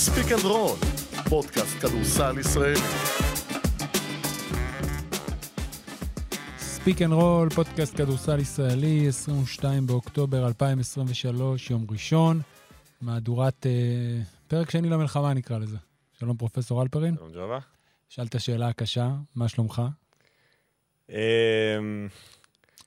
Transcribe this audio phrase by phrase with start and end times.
[0.00, 0.76] Speak and Roll,
[1.28, 2.80] פודקאסט כדורסל ישראלי.
[6.58, 12.40] Speak and Roll, פודקאסט כדורסל ישראלי, 22 באוקטובר 2023, יום ראשון,
[13.00, 13.72] מהדורת אה,
[14.48, 15.76] פרק שני למלחמה נקרא לזה.
[16.18, 17.16] שלום פרופסור אלפרין.
[17.16, 17.58] שלום ג'ובה.
[18.08, 19.82] שאלת שאלה קשה, מה שלומך?
[21.10, 21.16] אמ,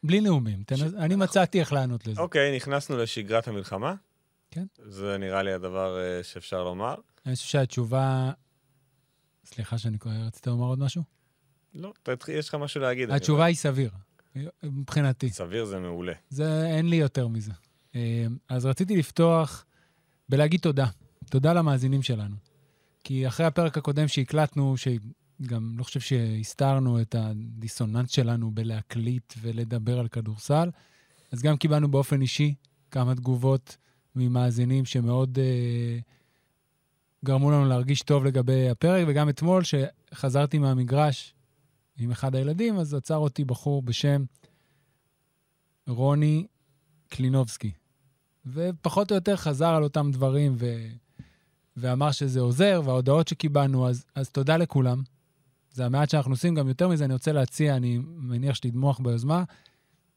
[0.04, 0.76] בלי נאומים, תנ...
[0.98, 2.22] אני מצאתי איך לענות לזה.
[2.22, 3.94] אוקיי, נכנסנו לשגרת המלחמה.
[4.54, 4.66] כן.
[4.86, 6.96] זה נראה לי הדבר אה, שאפשר לומר.
[7.26, 8.32] אני חושב שהתשובה...
[9.46, 11.04] סליחה שאני קורא, רצית לומר עוד משהו?
[11.74, 13.12] לא, תתחיל, יש לך משהו להגיד.
[13.12, 13.92] התשובה היא סביר,
[14.64, 15.30] מבחינתי.
[15.30, 16.14] סביר זה מעולה.
[16.30, 17.52] זה, אין לי יותר מזה.
[17.96, 19.66] אה, אז רציתי לפתוח
[20.30, 20.88] בלהגיד תודה.
[21.30, 22.36] תודה למאזינים שלנו.
[23.04, 30.08] כי אחרי הפרק הקודם שהקלטנו, שגם לא חושב שהסתרנו את הדיסוננס שלנו בלהקליט ולדבר על
[30.08, 30.70] כדורסל,
[31.32, 32.56] אז גם קיבלנו באופן אישי
[32.92, 33.78] כמה תגובות
[34.16, 36.00] ממאזינים שמאוד אה,
[37.26, 41.34] גרמו לנו להרגיש טוב לגבי הפרק, וגם אתמול, שחזרתי מהמגרש
[41.98, 44.24] עם אחד הילדים, אז עצר אותי בחור בשם
[45.88, 46.48] רוני
[47.10, 47.72] קלינובסקי.
[48.46, 50.88] ופחות או יותר חזר על אותם דברים ו...
[51.78, 55.02] ואמר שזה עוזר, וההודעות שקיבלנו, אז, אז תודה לכולם.
[55.72, 59.44] זה המעט שאנחנו עושים, גם יותר מזה אני רוצה להציע, אני מניח שתתמוך ביוזמה.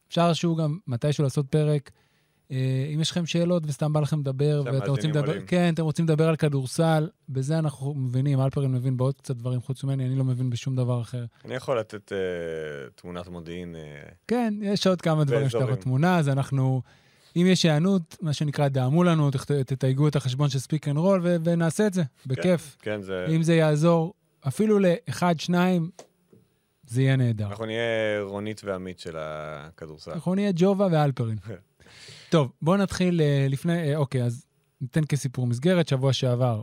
[0.08, 1.90] אפשר שהוא גם מתישהו לעשות פרק.
[2.50, 5.46] אה, אם יש לכם שאלות וסתם בא לכם לדבר, ואתם רוצים לדבר, עולים.
[5.46, 9.84] כן, אתם רוצים לדבר על כדורסל, בזה אנחנו מבינים, אלפרין מבין בעוד קצת דברים חוץ
[9.84, 11.24] ממני, אני לא מבין בשום דבר אחר.
[11.44, 12.18] אני יכול לתת אה,
[12.94, 13.76] תמונת מודיעין.
[13.76, 13.80] אה,
[14.28, 15.80] כן, יש עוד כמה דברים שאתה באזורים.
[15.80, 16.82] בתמונה, אז אנחנו,
[17.36, 19.30] אם יש היענות, מה שנקרא, דאמו לנו,
[19.66, 22.76] תתייגו את החשבון של Speak and Roll, ונעשה את זה, בכיף.
[22.82, 23.26] כן, זה...
[23.28, 24.14] אם זה יעזור,
[24.48, 25.90] אפילו לאחד, שניים,
[26.86, 27.46] זה יהיה נהדר.
[27.46, 30.10] אנחנו נהיה רונית ועמית של הכדורסל.
[30.10, 31.38] אנחנו נהיה ג'ובה ואלפרין.
[32.28, 34.46] טוב, בואו נתחיל אה, לפני, אה, אוקיי, אז
[34.80, 35.88] ניתן כסיפור מסגרת.
[35.88, 36.62] שבוע שעבר,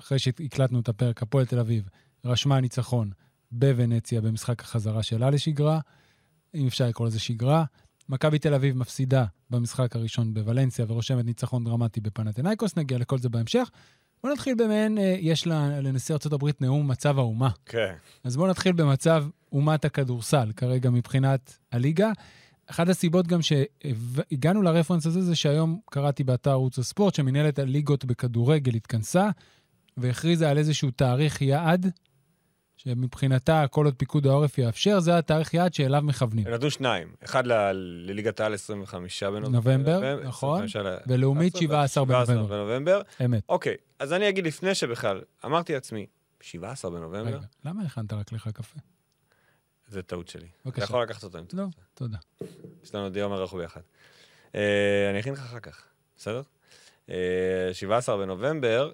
[0.00, 1.88] אחרי שהקלטנו את הפרק, הפועל תל אביב
[2.24, 3.10] רשמה ניצחון
[3.50, 5.80] בוונציה במשחק החזרה שלה לשגרה,
[6.54, 7.64] אם אפשר לקרוא לזה שגרה.
[8.08, 13.70] מכבי תל אביב מפסידה במשחק הראשון בוולנסיה ורושמת ניצחון דרמטי בפנתנאיקוס, נגיע לכל זה בהמשך.
[14.22, 17.50] בואו נתחיל במעין, אה, יש לנשיא ארה"ב נאום מצב האומה.
[17.66, 17.94] כן.
[18.24, 22.12] אז בואו נתחיל במצב אומת הכדורסל, כרגע מבחינת הליגה.
[22.66, 28.74] אחת הסיבות גם שהגענו לרפרנס הזה, זה שהיום קראתי באתר ערוץ הספורט, שמנהלת הליגות בכדורגל
[28.74, 29.28] התכנסה,
[29.96, 31.90] והכריזה על איזשהו תאריך יעד,
[32.76, 36.46] שמבחינתה, כל עוד פיקוד העורף יאפשר, זה התאריך יעד שאליו מכוונים.
[36.46, 37.08] הם נתנו שניים.
[37.24, 37.72] אחד ל-
[38.10, 39.50] לליגת העל 25 בנובמבר.
[39.56, 40.62] נובמבר, נכון.
[40.64, 42.46] 25 ל- ולאומית 17 בנובמבר.
[42.46, 43.00] בנובמבר.
[43.24, 43.42] אמת.
[43.48, 46.06] אוקיי, אז אני אגיד לפני שבכלל, אמרתי לעצמי,
[46.40, 47.26] 17 בנובמבר?
[47.26, 48.78] רגע, למה הכנת רק לך קפה?
[49.88, 50.46] זה טעות שלי.
[50.46, 50.84] אתה בבקשה.
[50.84, 51.78] יכול לקחת אותה אם אתה לא, רוצה.
[51.94, 52.18] תודה.
[52.84, 53.80] יש לנו עוד יום ארוך ביחד.
[54.54, 55.82] אה, אני אכין לך אחר כך,
[56.16, 56.42] בסדר?
[57.10, 57.14] אה,
[57.72, 58.92] 17 בנובמבר,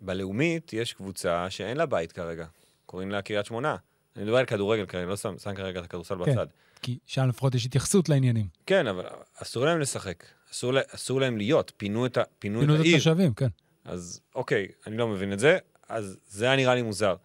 [0.00, 2.46] בלאומית יש קבוצה שאין לה בית כרגע.
[2.86, 3.76] קוראים לה קריית שמונה.
[4.16, 6.32] אני מדבר על כדורגל כרגע, לא שם, שם כרגע את הכדורסל כן.
[6.32, 6.46] בצד.
[6.82, 8.46] כי שם לפחות יש התייחסות לעניינים.
[8.66, 9.04] כן, אבל
[9.42, 10.24] אסור להם לשחק.
[10.52, 11.72] אסור, אסור להם להיות.
[11.76, 12.96] פינו את, ה- פינו פינו את את העיר.
[12.96, 13.48] התושבים, כן.
[13.84, 17.16] אז אוקיי, אני לא מבין את זה, אז זה היה נראה לי מוזר.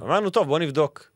[0.00, 1.10] אמרנו, טוב, בואו נבדוק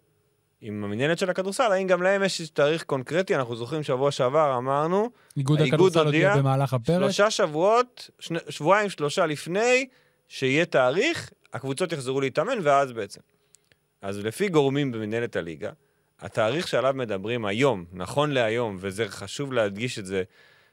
[0.60, 5.10] עם המנהלת של הכדורסל, האם גם להם יש תאריך קונקרטי, אנחנו זוכרים שבוע שעבר אמרנו,
[5.36, 7.00] איגוד הכדורסל הודיע במהלך הפרק.
[7.00, 9.88] שלושה שבועות, שני, שבועיים, שלושה לפני,
[10.28, 13.20] שיהיה תאריך, הקבוצות יחזרו להתאמן, ואז בעצם.
[14.02, 15.70] אז לפי גורמים במנהלת הליגה,
[16.20, 20.22] התאריך שעליו מדברים היום, נכון להיום, וזה חשוב להדגיש את זה,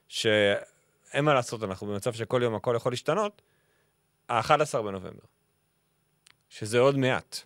[0.07, 3.41] שאין מה לעשות, אנחנו במצב שכל יום הכל יכול להשתנות,
[4.29, 5.25] ה-11 בנובמבר,
[6.49, 7.43] שזה עוד מעט.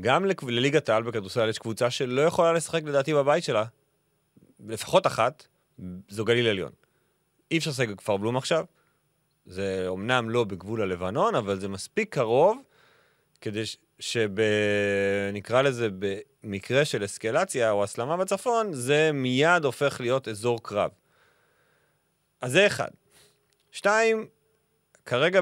[0.00, 3.64] גם לליגת העל בכדורסל יש קבוצה שלא יכולה לשחק לדעתי בבית שלה,
[4.66, 5.46] לפחות אחת,
[6.08, 6.72] זו גליל עליון.
[7.50, 8.64] אי אפשר לשחק בכפר בלום עכשיו,
[9.46, 12.62] זה אומנם לא בגבול הלבנון, אבל זה מספיק קרוב
[13.40, 13.62] כדי
[13.98, 20.90] שנקרא לזה במקרה של אסקלציה או הסלמה בצפון, זה מיד הופך להיות אזור קרב.
[22.40, 22.88] אז זה אחד.
[23.70, 24.26] שתיים,
[25.04, 25.40] כרגע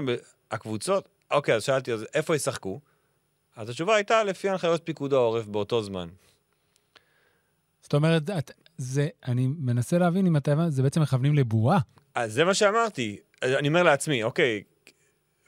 [0.50, 2.80] הקבוצות, אוקיי, אז שאלתי, אז איפה ישחקו?
[3.56, 6.08] אז התשובה הייתה לפי הנחיות פיקוד העורף באותו זמן.
[7.82, 11.78] זאת אומרת, את, זה, אני מנסה להבין אם אתה הבנת, זה בעצם מכוונים לבועה.
[12.14, 13.16] אז זה מה שאמרתי.
[13.42, 14.62] אני אומר לעצמי, אוקיי,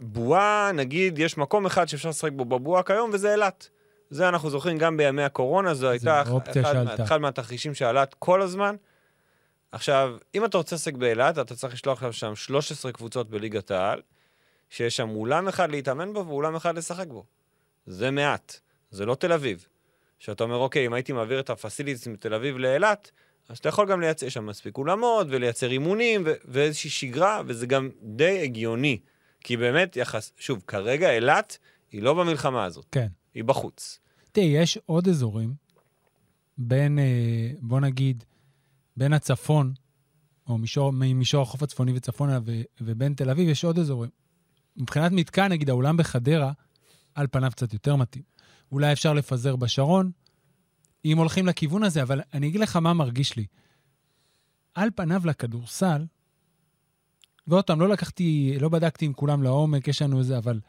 [0.01, 3.69] בועה, נגיד, יש מקום אחד שאפשר לשחק בו בבועה כיום, וזה אילת.
[4.11, 8.77] זה אנחנו זוכרים גם בימי הקורונה, זו הייתה אחד, אחד מהתרחישים שעלה כל הזמן.
[9.73, 14.03] עכשיו, אם אתה רוצה לשחק באילת, אתה צריך לשלוח שם 13 קבוצות בליגת העל,
[14.71, 17.25] שיש שם אולם אחד להתאמן בו ואולם אחד לשחק בו.
[17.87, 18.61] זה מעט,
[18.91, 19.67] זה לא תל אביב.
[20.19, 23.11] שאתה אומר, אוקיי, אם הייתי מעביר את הפסיליטיס מתל אביב לאילת,
[23.49, 27.91] אז אתה יכול גם לייצר, שם מספיק אולמות, ולייצר אימונים, ו- ואיזושהי שגרה, וזה גם
[28.03, 28.99] די הגיוני.
[29.41, 31.59] כי באמת, יחס, שוב, כרגע אילת
[31.93, 33.07] היא לא במלחמה הזאת, כן.
[33.35, 34.01] היא בחוץ.
[34.33, 35.55] תראי, יש עוד אזורים
[36.59, 38.25] בין, אה, בוא נגיד,
[38.97, 39.75] בין הצפון,
[40.49, 44.11] או מישור, ממישור החוף הצפוני וצפונה, ו, ובין תל אביב, יש עוד אזורים.
[44.77, 46.53] מבחינת מתקן, נגיד, האולם בחדרה,
[47.17, 48.25] על פניו קצת יותר מתאים.
[48.73, 50.11] אולי אפשר לפזר בשרון,
[51.05, 53.47] אם הולכים לכיוון הזה, אבל אני אגיד לך מה מרגיש לי.
[54.75, 56.05] על פניו לכדורסל,
[57.47, 60.61] ועוד פעם, לא לקחתי, לא בדקתי עם כולם לעומק, יש לנו איזה, אבל...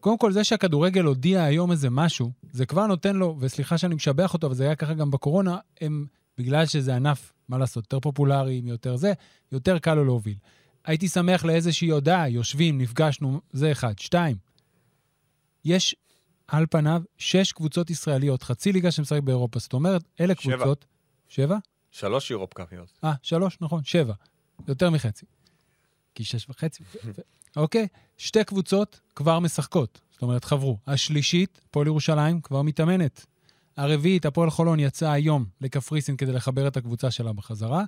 [0.00, 4.34] קודם כל, זה שהכדורגל הודיע היום איזה משהו, זה כבר נותן לו, וסליחה שאני משבח
[4.34, 6.06] אותו, אבל זה היה ככה גם בקורונה, הם,
[6.38, 9.12] בגלל שזה ענף, מה לעשות, יותר פופולרי, יותר זה,
[9.52, 10.36] יותר קל לו להוביל.
[10.84, 13.98] הייתי שמח לאיזושהי הודעה, יושבים, נפגשנו, זה אחד.
[13.98, 14.36] שתיים,
[15.64, 15.96] יש
[16.48, 19.58] על פניו שש קבוצות ישראליות, חצי ליגה שמשחק באירופה.
[19.58, 20.56] זאת אומרת, אלה שבע.
[20.56, 20.84] קבוצות...
[21.28, 21.56] שבע?
[21.90, 22.98] שלוש יורופ קאפיות.
[23.04, 24.14] אה, שלוש, נכון, שבע.
[24.68, 25.26] יותר מחצי.
[26.14, 26.84] כי שש וחצי.
[27.56, 27.88] אוקיי?
[28.16, 30.00] שתי קבוצות כבר משחקות.
[30.12, 30.78] זאת אומרת, חברו.
[30.86, 33.26] השלישית, הפועל ירושלים, כבר מתאמנת.
[33.76, 37.84] הרביעית, הפועל חולון, יצאה היום לקפריסין כדי לחבר את הקבוצה שלה בחזרה.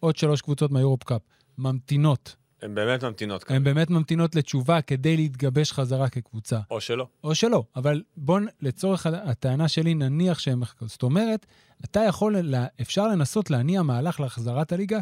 [0.00, 1.22] עוד שלוש קבוצות מהיורופ קאפ
[1.58, 2.36] ממתינות.
[2.62, 3.56] הן באמת ממתינות כאן.
[3.56, 6.58] הן באמת ממתינות לתשובה כדי להתגבש חזרה כקבוצה.
[6.70, 7.06] או שלא.
[7.24, 10.88] או שלא, אבל בוא, נ- לצורך הטענה שלי, נניח שהם מחכים.
[10.88, 11.46] זאת אומרת,
[11.84, 12.36] אתה יכול,
[12.80, 14.98] אפשר לנסות להניע מהלך להחזרת הליגה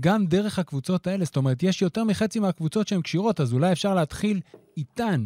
[0.00, 1.24] גם דרך הקבוצות האלה.
[1.24, 4.40] זאת אומרת, יש יותר מחצי מהקבוצות שהן כשירות, אז אולי אפשר להתחיל
[4.76, 5.24] איתן,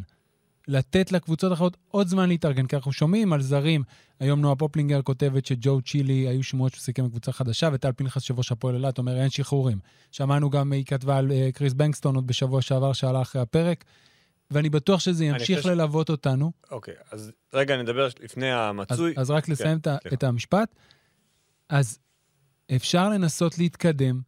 [0.70, 3.82] לתת לקבוצות האחרות עוד זמן להתארגן, כי אנחנו שומעים על זרים.
[4.20, 8.38] היום נועה פופלינגר כותבת שג'ו צ'ילי, היו שמועות שהוא סיכם קבוצה חדשה, וטל פנחס, יושב
[8.38, 9.78] ראש הפועל אילת, אומר אין שחרורים.
[10.10, 13.84] שמענו גם, היא כתבה על אה, קריס בנקסטון עוד בשבוע שעבר, שעלה אחרי הפרק,
[14.50, 16.52] ואני בטוח שזה ימשיך חושב ש- ללוות אותנו.
[16.70, 19.14] אוקיי, אז רגע נדבר לפני אז, המצוי.
[19.16, 20.16] אז רק לסיים את, ה- סליחה.
[20.16, 20.74] את המשפט.
[21.68, 21.98] אז
[22.76, 24.20] אפשר לנסות להתקדם.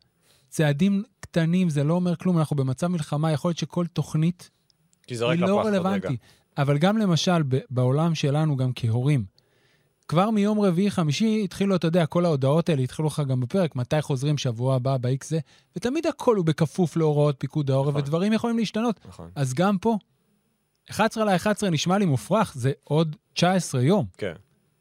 [0.49, 4.51] צעדים קטנים, זה לא אומר כלום, אנחנו במצב מלחמה, יכול להיות שכל תוכנית
[5.07, 6.11] תזרק היא לפח לא עוד רגע.
[6.59, 9.25] אבל גם למשל, בעולם שלנו, גם כהורים,
[10.09, 14.39] כבר מיום רביעי-חמישי התחילו, אתה יודע, כל ההודעות האלה התחילו לך גם בפרק, מתי חוזרים
[14.39, 15.39] שבוע הבא, ב-X זה,
[15.77, 18.01] ותמיד הכל הוא בכפוף להוראות פיקוד העורף, נכון.
[18.01, 19.01] ודברים יכולים להשתנות.
[19.09, 19.31] נכון.
[19.35, 19.99] אז גם פה,
[20.91, 24.07] 11 ל-11 נשמע לי מופרך, זה עוד 19 יום.
[24.19, 24.35] כן.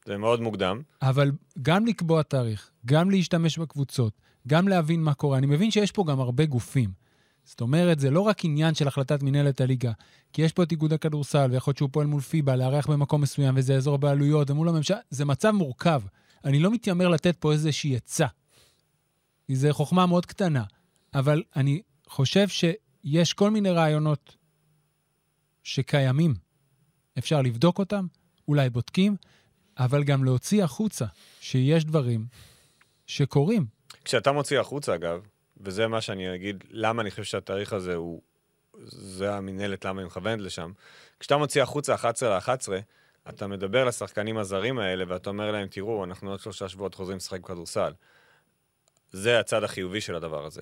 [0.06, 0.82] זה מאוד מוקדם.
[1.02, 1.32] אבל
[1.62, 4.14] גם לקבוע תאריך, גם להשתמש בקבוצות,
[4.48, 5.38] גם להבין מה קורה.
[5.38, 7.01] אני מבין שיש פה גם הרבה גופים.
[7.44, 9.92] זאת אומרת, זה לא רק עניין של החלטת מנהלת הליגה,
[10.34, 13.54] כי יש פה את איגוד הכדורסל, ויכול להיות שהוא פועל מול פיבה, לארח במקום מסוים,
[13.58, 16.02] וזה אזור בעלויות, ומול הממשלה, זה מצב מורכב.
[16.46, 18.28] אני לא מתיימר לתת פה איזושהי עצה.
[19.52, 20.64] זו חוכמה מאוד קטנה.
[21.14, 24.36] אבל אני חושב שיש כל מיני רעיונות
[25.64, 26.36] שקיימים.
[27.18, 28.08] אפשר לבדוק אותם,
[28.48, 29.16] אולי בודקים,
[29.78, 31.06] אבל גם להוציא החוצה
[31.40, 32.26] שיש דברים
[33.08, 33.66] שקורים.
[34.06, 35.22] כשאתה מוציא החוצה, אגב,
[35.64, 38.22] וזה מה שאני אגיד, למה אני חושב שהתאריך הזה הוא...
[38.88, 40.72] זה המינהלת, למה היא מכוונת לשם.
[41.20, 42.70] כשאתה מוציא החוצה 11 ל-11,
[43.30, 47.40] אתה מדבר לשחקנים הזרים האלה, ואתה אומר להם, תראו, אנחנו עוד שלושה שבועות חוזרים לשחק
[47.40, 47.94] בכדורסל.
[49.12, 50.62] זה הצד החיובי של הדבר הזה.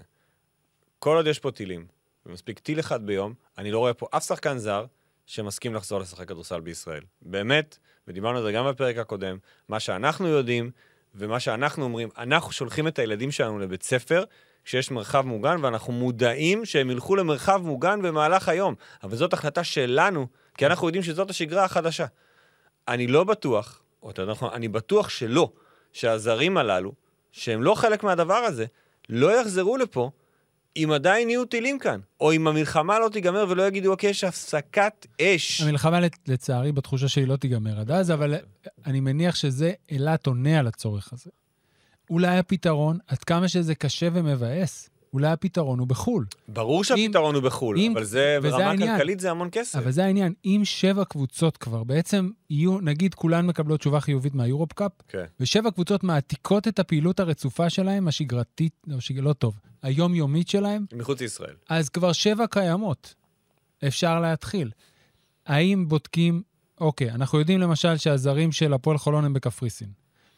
[1.00, 1.88] כל עוד יש פה טילים,
[2.26, 4.86] ומספיק טיל אחד ביום, אני לא רואה פה אף שחקן זר
[5.26, 7.04] שמסכים לחזור לשחק כדורסל בישראל.
[7.22, 9.38] באמת, ודיברנו על זה גם בפרק הקודם,
[9.68, 10.72] מה שאנחנו יודעים,
[11.16, 14.24] ומה שאנחנו אומרים, אנחנו שולחים את הילדים שלנו לבית ספר
[14.70, 18.76] כשיש מרחב מוגן, ואנחנו מודעים שהם ילכו למרחב מוגן במהלך היום.
[19.04, 22.06] אבל זאת החלטה שלנו, כי אנחנו יודעים שזאת השגרה החדשה.
[22.88, 25.52] אני לא בטוח, או יותר נכון, אני בטוח שלא,
[25.94, 26.94] שהזרים הללו,
[27.32, 28.66] שהם לא חלק מהדבר הזה,
[29.10, 30.12] לא יחזרו לפה
[30.76, 35.08] אם עדיין יהיו טילים כאן, או אם המלחמה לא תיגמר ולא יגידו, אוקיי, יש הפסקת
[35.22, 35.62] אש.
[35.62, 38.36] המלחמה, לצערי, בתחושה שלי לא תיגמר עד אז, אבל
[38.86, 41.30] אני מניח שזה אילת עונה על הצורך הזה.
[42.10, 46.26] אולי הפתרון, עד כמה שזה קשה ומבאס, אולי הפתרון הוא בחו"ל.
[46.48, 48.92] ברור שהפתרון הוא בחו"ל, אם- אבל זה, ברמה העניין.
[48.98, 49.76] כלכלית זה המון כסף.
[49.80, 54.74] אבל זה העניין, אם שבע קבוצות כבר בעצם יהיו, נגיד כולן מקבלות תשובה חיובית מהיורופ
[54.74, 55.24] קאפ, כן.
[55.40, 59.20] ושבע קבוצות מעתיקות את הפעילות הרצופה שלהם, השגרתית, לא, שג...
[59.20, 61.56] לא טוב, היומיומית שלהם, מחוץ לישראל.
[61.70, 63.16] אז כבר שבע קיימות.
[63.88, 64.72] אפשר להתחיל.
[65.46, 66.42] האם בודקים,
[66.82, 69.88] אוקיי, אנחנו יודעים למשל שהזרים של הפועל חולון הם בקפריסין,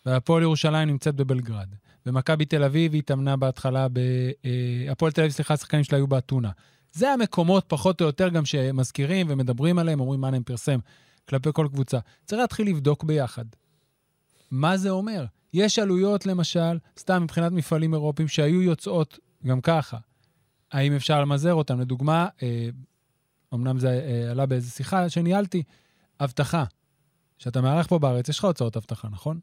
[0.05, 1.67] והפועל ירושלים נמצאת בבלגרד,
[2.05, 3.99] ומכבי תל אביב התאמנה בהתחלה ב...
[4.45, 6.49] אה, הפועל תל אביב, סליחה, השחקנים שלה היו באתונה.
[6.93, 10.79] זה המקומות, פחות או יותר, גם שמזכירים ומדברים עליהם, אומרים מה הם פרסם
[11.29, 11.99] כלפי כל קבוצה.
[12.25, 13.45] צריך להתחיל לבדוק ביחד.
[14.51, 15.25] מה זה אומר?
[15.53, 19.97] יש עלויות, למשל, סתם מבחינת מפעלים אירופיים, שהיו יוצאות גם ככה.
[20.71, 21.79] האם אפשר למזער אותם?
[21.79, 22.69] לדוגמה, אה,
[23.53, 25.63] אמנם זה אה, עלה באיזו שיחה שניהלתי,
[26.19, 26.63] אבטחה.
[27.39, 29.39] כשאתה מארח פה בארץ, יש לך הוצאות אבטחה, נכון?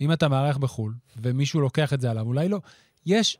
[0.00, 2.60] אם אתה מארח בחו"ל, ומישהו לוקח את זה עליו, אולי לא.
[3.06, 3.38] יש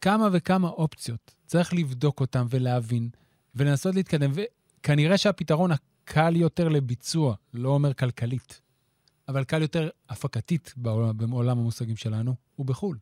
[0.00, 1.34] כמה וכמה אופציות.
[1.46, 3.08] צריך לבדוק אותם ולהבין,
[3.54, 4.32] ולנסות להתקדם.
[4.34, 8.60] וכנראה שהפתרון הקל יותר לביצוע, לא אומר כלכלית,
[9.28, 12.98] אבל קל יותר הפקתית בעולם, בעולם המושגים שלנו, הוא בחו"ל.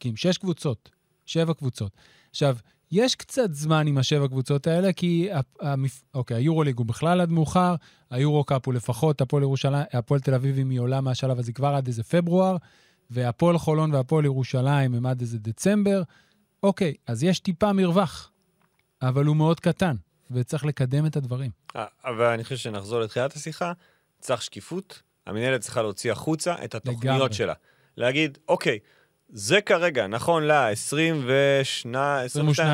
[0.00, 0.90] כי עם שש קבוצות,
[1.26, 1.92] שבע קבוצות.
[2.30, 2.56] עכשיו,
[2.92, 5.28] יש קצת זמן עם השבע קבוצות האלה, כי
[5.60, 6.02] המפ...
[6.14, 7.74] אוקיי, היורוליג הוא בכלל עד מאוחר,
[8.10, 11.86] היורו-קאפ הוא לפחות, הפועל ירושלים, הפועל תל אביב, אם היא עולה מהשלב הזה כבר עד
[11.86, 12.56] איזה פברואר,
[13.10, 16.02] והפועל חולון והפועל ירושלים הם עד איזה דצמבר.
[16.62, 18.30] אוקיי, אז יש טיפה מרווח,
[19.02, 19.96] אבל הוא מאוד קטן,
[20.30, 21.50] וצריך לקדם את הדברים.
[21.76, 23.72] אה, אבל אני חושב שנחזור לתחילת השיחה,
[24.20, 27.34] צריך שקיפות, המנהלת צריכה להוציא החוצה את התוכניות לגמרי.
[27.34, 27.54] שלה.
[27.96, 28.78] להגיד, אוקיי,
[29.32, 31.86] זה כרגע, נכון ל-22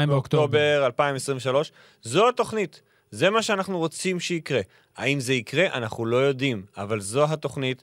[0.09, 1.73] באוקטובר 2023,
[2.03, 4.61] זו התוכנית, זה מה שאנחנו רוצים שיקרה.
[4.97, 5.67] האם זה יקרה?
[5.67, 7.83] אנחנו לא יודעים, אבל זו התוכנית,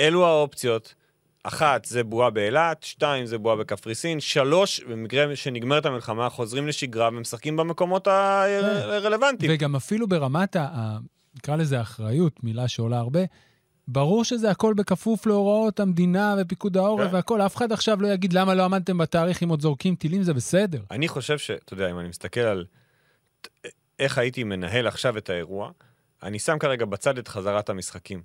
[0.00, 0.94] אלו האופציות.
[1.42, 7.56] אחת, זה בועה באילת, שתיים, זה בועה בקפריסין, שלוש, במקרה שנגמרת המלחמה, חוזרים לשגרה ומשחקים
[7.56, 9.52] במקומות הרלוונטיים.
[9.54, 10.96] וגם אפילו ברמת, ה-
[11.36, 13.20] נקרא לזה אחריות, מילה שעולה הרבה,
[13.88, 17.14] ברור שזה הכל בכפוף להוראות המדינה ופיקוד העורף כן.
[17.14, 17.40] והכל.
[17.40, 20.82] אף אחד עכשיו לא יגיד למה לא עמדתם בתאריך אם עוד זורקים טילים, זה בסדר.
[20.90, 21.50] אני חושב ש...
[21.50, 22.64] אתה יודע, אם אני מסתכל על
[23.98, 25.70] איך הייתי מנהל עכשיו את האירוע,
[26.22, 28.22] אני שם כרגע בצד את חזרת המשחקים.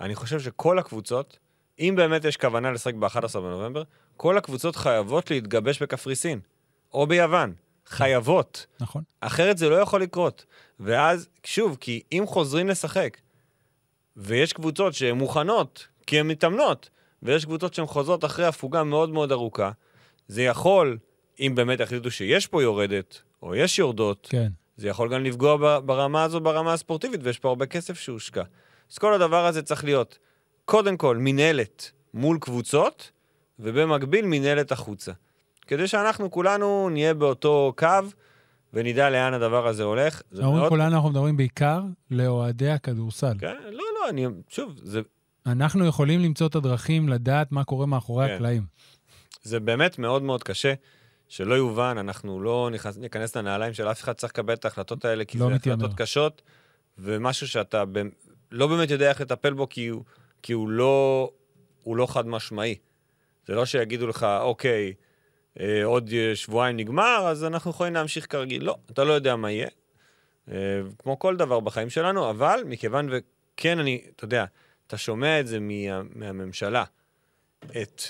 [0.00, 1.38] אני חושב שכל הקבוצות,
[1.80, 3.82] אם באמת יש כוונה לשחק ב-11 בנובמבר,
[4.16, 6.40] כל הקבוצות חייבות להתגבש בקפריסין,
[6.94, 7.54] או ביוון.
[7.86, 8.66] חייבות.
[8.80, 9.02] נכון.
[9.20, 10.44] אחרת זה לא יכול לקרות.
[10.80, 13.16] ואז, שוב, כי אם חוזרים לשחק,
[14.16, 16.90] ויש קבוצות שהן מוכנות, כי הן מתאמנות,
[17.22, 19.70] ויש קבוצות שהן חוזרות אחרי הפוגה מאוד מאוד ארוכה,
[20.28, 20.98] זה יכול,
[21.40, 24.48] אם באמת יחליטו שיש פה יורדת, או יש יורדות, כן.
[24.76, 28.42] זה יכול גם לפגוע ברמה הזו, ברמה הספורטיבית, ויש פה הרבה כסף שהושקע.
[28.92, 30.18] אז כל הדבר הזה צריך להיות,
[30.64, 33.10] קודם כל, מינהלת מול קבוצות,
[33.58, 35.12] ובמקביל מינהלת החוצה.
[35.66, 37.86] כדי שאנחנו כולנו נהיה באותו קו,
[38.74, 40.22] ונדע לאן הדבר הזה הולך.
[40.30, 40.68] זה אומרים מאוד...
[40.68, 43.34] כולנו, אנחנו מדברים בעיקר לאוהדי הכדורסל.
[43.38, 45.00] כן, לא, לא, אני, שוב, זה,
[45.46, 48.34] אנחנו יכולים למצוא את הדרכים לדעת מה קורה מאחורי כן.
[48.34, 48.62] הקלעים.
[49.42, 50.74] זה באמת מאוד מאוד קשה.
[51.28, 55.24] שלא יובן, אנחנו לא נכנס, ניכנס לנעליים של אף אחד, צריך לקבל את ההחלטות האלה,
[55.24, 55.78] כי לא זה מתיימר.
[55.78, 56.42] החלטות קשות,
[56.98, 58.02] ומשהו שאתה ב,
[58.50, 60.04] לא באמת יודע איך לטפל בו, כי הוא,
[60.42, 61.30] כי הוא לא,
[61.82, 62.74] הוא לא חד משמעי.
[63.46, 64.94] זה לא שיגידו לך, אוקיי,
[65.60, 68.64] אה, עוד שבועיים נגמר, אז אנחנו יכולים להמשיך כרגיל.
[68.64, 69.68] לא, אתה לא יודע מה יהיה.
[70.50, 73.08] אה, כמו כל דבר בחיים שלנו, אבל מכיוון
[73.60, 74.44] וכן, אני, אתה יודע,
[74.86, 76.84] אתה שומע את זה מה, מהממשלה,
[77.64, 78.02] את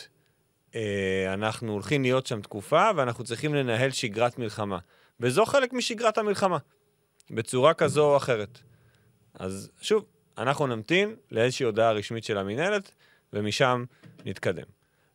[0.74, 4.78] אה, אנחנו הולכים להיות שם תקופה ואנחנו צריכים לנהל שגרת מלחמה.
[5.20, 6.58] וזו חלק משגרת המלחמה,
[7.30, 8.58] בצורה כזו או אחרת.
[9.34, 10.04] אז שוב,
[10.38, 12.90] אנחנו נמתין לאיזושהי הודעה רשמית של המינהלת,
[13.32, 13.84] ומשם
[14.24, 14.66] נתקדם.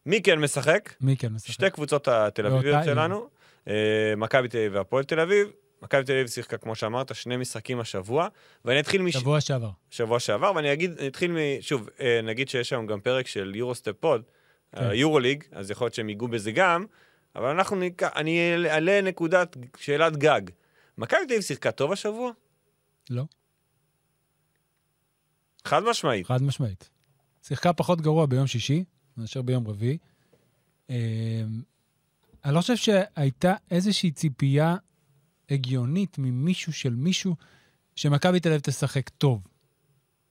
[0.05, 0.93] מי כן משחק?
[1.01, 1.51] מי כן משחק?
[1.51, 2.83] שתי קבוצות התל אביביות.
[2.85, 3.29] שלנו,
[3.67, 5.47] אה, מכבי תל אביב והפועל תל אביב.
[5.82, 8.27] מכבי תל אביב שיחקה, כמו שאמרת, שני משחקים השבוע,
[8.65, 9.13] ואני אתחיל מש...
[9.13, 9.70] שבוע שעבר.
[9.89, 11.38] שבוע שעבר, ואני אגיד, אני אתחיל מ...
[11.62, 14.22] שוב, אה, נגיד שיש היום גם פרק של יורוסטפ פוד,
[14.75, 14.89] כן.
[14.94, 16.86] יורוליג, אז יכול להיות שהם ייגעו בזה גם,
[17.36, 20.41] אבל אנחנו ניקח, אני אעלה נקודת שאלת גג.
[20.98, 22.32] מכבי תל אביב שיחקה טוב השבוע?
[23.10, 23.24] לא,
[25.65, 26.27] חד משמעית.
[26.27, 26.89] חד משמעית.
[27.44, 28.84] שיחקה פחות גרוע ביום שישי
[29.17, 29.98] מאשר ביום רביעי.
[30.89, 30.96] אה,
[32.46, 34.75] אני לא חושב שהייתה איזושהי ציפייה
[35.49, 37.35] הגיונית ממישהו של מישהו
[37.95, 39.47] שמכבי תל אביב תשחק טוב.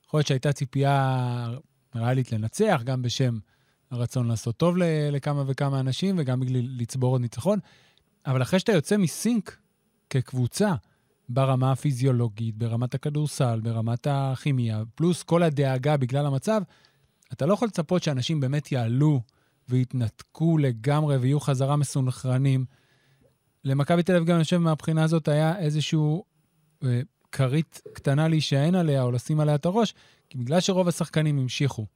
[0.07, 1.49] יכול להיות שהייתה ציפייה
[1.95, 3.39] ריאלית לנצח, גם בשם
[3.91, 4.77] הרצון לעשות טוב
[5.13, 7.59] לכמה וכמה אנשים, וגם בגלל לצבור עוד ניצחון.
[8.27, 9.59] אבל אחרי שאתה יוצא מסינק
[10.11, 10.75] כקבוצה,
[11.29, 16.63] ברמה הפיזיולוגית, ברמת הכדורסל, ברמת הכימיה, פלוס כל הדאגה בגלל המצב,
[17.33, 19.21] אתה לא יכול לצפות שאנשים באמת יעלו
[19.69, 22.65] ויתנתקו לגמרי ויהיו חזרה מסונכרנים.
[23.65, 26.25] למכבי תל אביב גם, אני חושב, מהבחינה הזאת היה איזשהו
[26.85, 27.01] אה,
[27.33, 29.95] כרית קטנה להישען עליה או לשים עליה את הראש,
[30.31, 31.87] כי בגלל שרוב השחקנים המשיכו.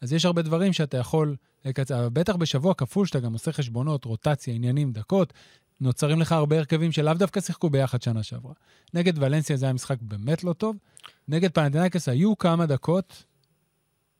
[0.00, 4.04] אז יש הרבה דברים שאתה יכול לקצר, אבל בטח בשבוע כפול, שאתה גם עושה חשבונות,
[4.04, 5.32] רוטציה, עניינים, דקות,
[5.80, 8.52] נוצרים לך הרבה הרכבים שלאו דווקא שיחקו ביחד שנה שעברה.
[8.94, 10.76] נגד ולנסיה זה היה משחק באמת לא טוב.
[11.28, 13.24] נגד פנדינקס היו כמה דקות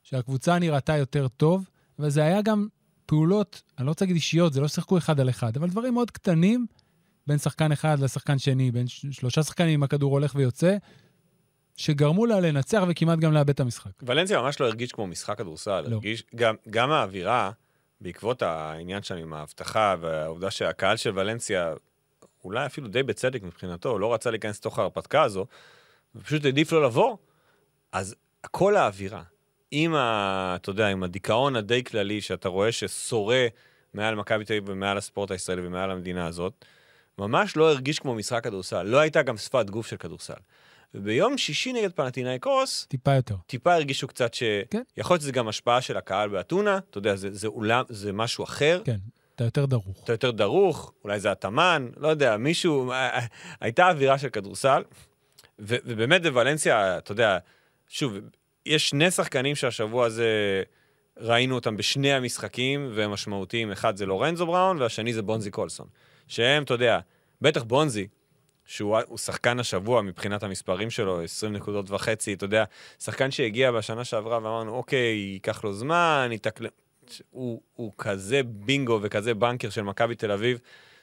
[0.03, 2.67] שהקבוצה נראתה יותר טוב, אבל זה היה גם
[3.05, 6.11] פעולות, אני לא רוצה להגיד אישיות, זה לא שיחקו אחד על אחד, אבל דברים מאוד
[6.11, 6.65] קטנים
[7.27, 10.77] בין שחקן אחד לשחקן שני, בין שלושה שחקנים הכדור הולך ויוצא,
[11.75, 13.91] שגרמו לה לנצח וכמעט גם לאבד את המשחק.
[14.03, 15.95] ולנסיה ממש לא הרגיש כמו משחק כדורסל, לא.
[15.95, 17.51] הרגיש, גם, גם האווירה,
[18.01, 21.73] בעקבות העניין שם עם האבטחה והעובדה שהקהל של ולנסיה,
[22.43, 25.45] אולי אפילו די בצדק מבחינתו, לא רצה להיכנס לתוך ההרפתקה הזו,
[26.15, 27.17] ופשוט העדיף לא לבוא,
[27.91, 28.15] אז
[28.51, 29.23] כל האווירה,
[29.71, 30.53] עם ה...
[30.55, 33.47] אתה יודע, עם הדיכאון הדי כללי שאתה רואה ששורה
[33.93, 36.65] מעל מכבי תל אביב ומעל הספורט הישראלי ומעל המדינה הזאת,
[37.17, 38.83] ממש לא הרגיש כמו משחק כדורסל.
[38.83, 40.33] לא הייתה גם שפת גוף של כדורסל.
[40.93, 43.35] וביום שישי נגד פנטינאיקוס, טיפה יותר.
[43.47, 44.43] טיפה הרגישו קצת ש...
[44.69, 44.81] כן.
[44.97, 48.43] יכול להיות שזה גם השפעה של הקהל באתונה, אתה יודע, זה, זה אולם, זה משהו
[48.43, 48.81] אחר.
[48.85, 48.97] כן,
[49.35, 50.03] אתה יותר דרוך.
[50.03, 52.91] אתה יותר דרוך, אולי זה התאמן, לא יודע, מישהו...
[53.61, 54.83] הייתה אווירה של כדורסל,
[55.59, 57.37] ו, ובאמת בוולנסיה, אתה יודע,
[57.87, 58.17] שוב,
[58.65, 60.63] יש שני שחקנים שהשבוע הזה
[61.17, 63.71] ראינו אותם בשני המשחקים, והם משמעותיים.
[63.71, 65.87] אחד זה לורנזו בראון, והשני זה בונזי קולסון.
[66.27, 66.99] שהם, אתה יודע,
[67.41, 68.07] בטח בונזי,
[68.65, 72.63] שהוא הוא שחקן השבוע מבחינת המספרים שלו, 20 נקודות וחצי, אתה יודע,
[72.99, 76.65] שחקן שהגיע בשנה שעברה ואמרנו, אוקיי, ייקח לו זמן, יתקל...
[77.29, 80.59] הוא, הוא כזה בינגו וכזה בנקר של מכבי תל אביב,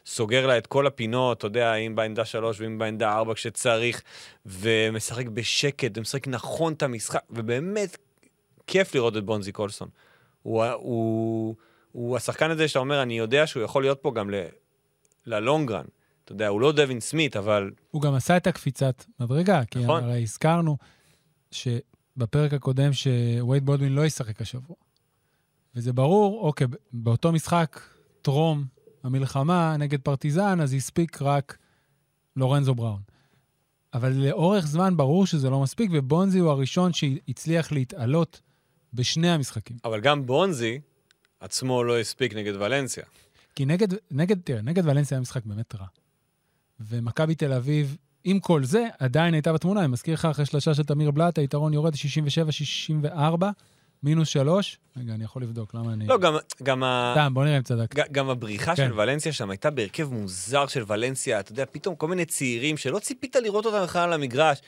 [0.09, 4.03] סוגר לה את כל הפינות, אתה יודע, אם בעמדה שלוש ואם בעמדה ארבע כשצריך,
[4.47, 7.97] ומשחק בשקט, ומשחק נכון את המשחק, ובאמת
[8.67, 9.89] כיף לראות את בונזי קולסון.
[10.43, 11.55] הוא, הוא,
[11.93, 14.31] הוא השחקן הזה שאתה אומר, אני יודע שהוא יכול להיות פה גם
[15.27, 15.85] ללונגרן.
[16.25, 17.71] אתה יודע, הוא לא דווין סמית, אבל...
[17.91, 20.05] הוא גם עשה את הקפיצת מדרגה, כי נכון.
[20.05, 20.77] הרי הזכרנו
[21.51, 24.77] שבפרק הקודם שווייד בולדווין לא ישחק השבוע.
[25.75, 27.81] וזה ברור, אוקיי, באותו משחק
[28.23, 28.78] טרום
[29.09, 31.59] המלחמה נגד פרטיזן, אז הספיק רק
[32.37, 33.01] לורנזו בראון.
[33.95, 38.41] אבל לאורך זמן ברור שזה לא מספיק, ובונזי הוא הראשון שהצליח להתעלות
[38.95, 39.77] בשני המשחקים.
[39.85, 40.81] אבל גם בונזי
[41.41, 43.05] עצמו לא הספיק נגד ולנסיה.
[43.55, 45.87] כי נגד, נגד, תראה, נגד ולנסיה היה משחק באמת רע.
[46.81, 49.81] ומכבי תל אביב, עם כל זה, עדיין הייתה בתמונה.
[49.81, 53.45] אני מזכיר לך, אחרי שלושה של תמיר בלאט, היתרון יורד ל-67-64,
[54.03, 54.79] מינוס שלוש.
[54.97, 56.07] רגע, אני יכול לבדוק, למה אני...
[56.07, 57.15] לא, גם, גם ה...
[57.17, 57.95] סתם, בוא נראה אם צדק.
[57.95, 58.89] ג- גם הבריחה כן.
[58.89, 62.99] של ולנסיה שם הייתה בהרכב מוזר של ולנסיה, אתה יודע, פתאום כל מיני צעירים שלא
[62.99, 64.59] ציפית לראות אותם בכלל על המגרש.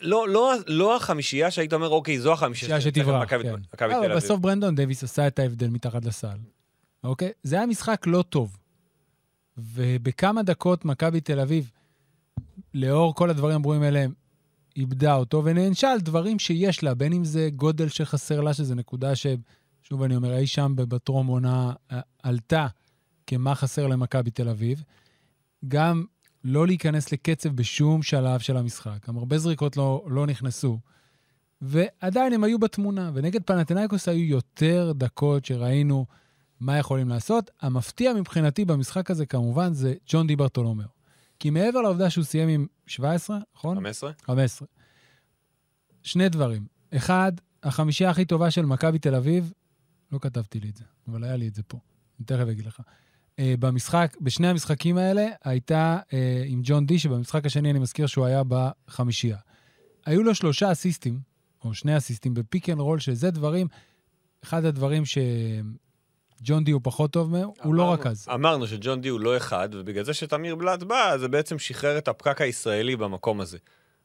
[0.00, 3.36] לא, לא, לא החמישייה שהיית אומר, אוקיי, זו החמישייה שתברח, כן.
[3.74, 4.16] מכבי אבל.
[4.16, 6.36] בסוף ברנדון דייוויס עשה את ההבדל מתחת לסל,
[7.04, 7.32] אוקיי?
[7.42, 8.56] זה היה משחק לא טוב.
[9.56, 11.70] ובכמה דקות מכבי תל אביב,
[12.74, 14.06] לאור כל הדברים הברורים האלה,
[14.76, 19.16] איבדה אותו ונענשה על דברים שיש לה, בין אם זה גודל שחסר לה, שזו נקודה
[19.16, 19.26] ש...
[19.82, 22.66] שוב, אני אומר, אי שם בטרום עונה אה, עלתה
[23.26, 24.82] כמה חסר למכבי תל אביב.
[25.68, 26.04] גם
[26.44, 29.08] לא להיכנס לקצב בשום שלב של המשחק.
[29.08, 30.78] גם הרבה זריקות לא, לא נכנסו.
[31.60, 36.06] ועדיין הם היו בתמונה, ונגד פנתנאיקוס היו יותר דקות שראינו
[36.60, 37.50] מה יכולים לעשות.
[37.60, 40.93] המפתיע מבחינתי במשחק הזה כמובן זה ג'ון די ברטולומיאו.
[41.38, 43.76] כי מעבר לעובדה שהוא סיים עם 17, נכון?
[43.76, 44.12] 15?
[44.22, 44.68] 15.
[46.02, 46.66] שני דברים.
[46.96, 49.52] אחד, החמישייה הכי טובה של מכבי תל אביב,
[50.12, 51.78] לא כתבתי לי את זה, אבל היה לי את זה פה,
[52.18, 52.80] אני תכף אגיד לך.
[52.80, 56.14] Uh, במשחק, בשני המשחקים האלה הייתה uh,
[56.46, 59.38] עם ג'ון די, שבמשחק השני אני מזכיר שהוא היה בחמישייה.
[60.06, 61.20] היו לו שלושה אסיסטים,
[61.64, 63.66] או שני אסיסטים ב pick and roll, שזה דברים,
[64.44, 65.02] אחד הדברים
[66.44, 68.26] שג'ון די הוא פחות טוב מהם, הוא לא אמרנו- רכז.
[68.34, 72.08] אמרנו שג'ון די הוא לא אחד, ובגלל זה שתמיר בלאט בא, זה בעצם שחרר את
[72.08, 73.58] הפקק הישראלי במקום הזה.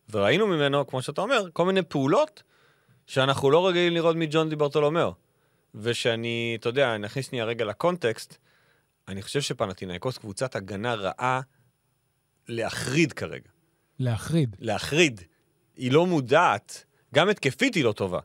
[0.10, 2.43] וראינו ממנו, כמו שאתה אומר, כל מיני פעולות
[3.08, 5.13] שאנחנו לא רגילים לראות מג'ון די ברטולומיאו.
[5.75, 8.38] ושאני, אתה יודע, נכניס שנייה רגע לקונטקסט,
[9.08, 11.41] אני חושב שפנטינאיקוס קבוצת הגנה רעה
[12.47, 13.49] להחריד כרגע.
[13.99, 14.56] להחריד.
[14.60, 15.21] להחריד.
[15.75, 16.84] היא לא מודעת,
[17.15, 18.19] גם התקפית היא לא טובה.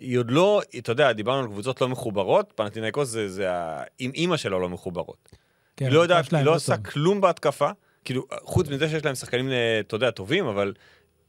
[0.00, 3.82] היא עוד לא, אתה יודע, דיברנו על קבוצות לא מחוברות, פנטינאיקוס זה, זה ה...
[3.98, 5.28] עם אימא שלו לא מחוברות.
[5.76, 6.76] כן, היא לא יודעת, היא לא לא עושה.
[6.76, 7.70] כלום בהתקפה.
[8.04, 10.74] כאילו, חוץ מזה שיש להם שחקנים, אה, אתה יודע, טובים, אבל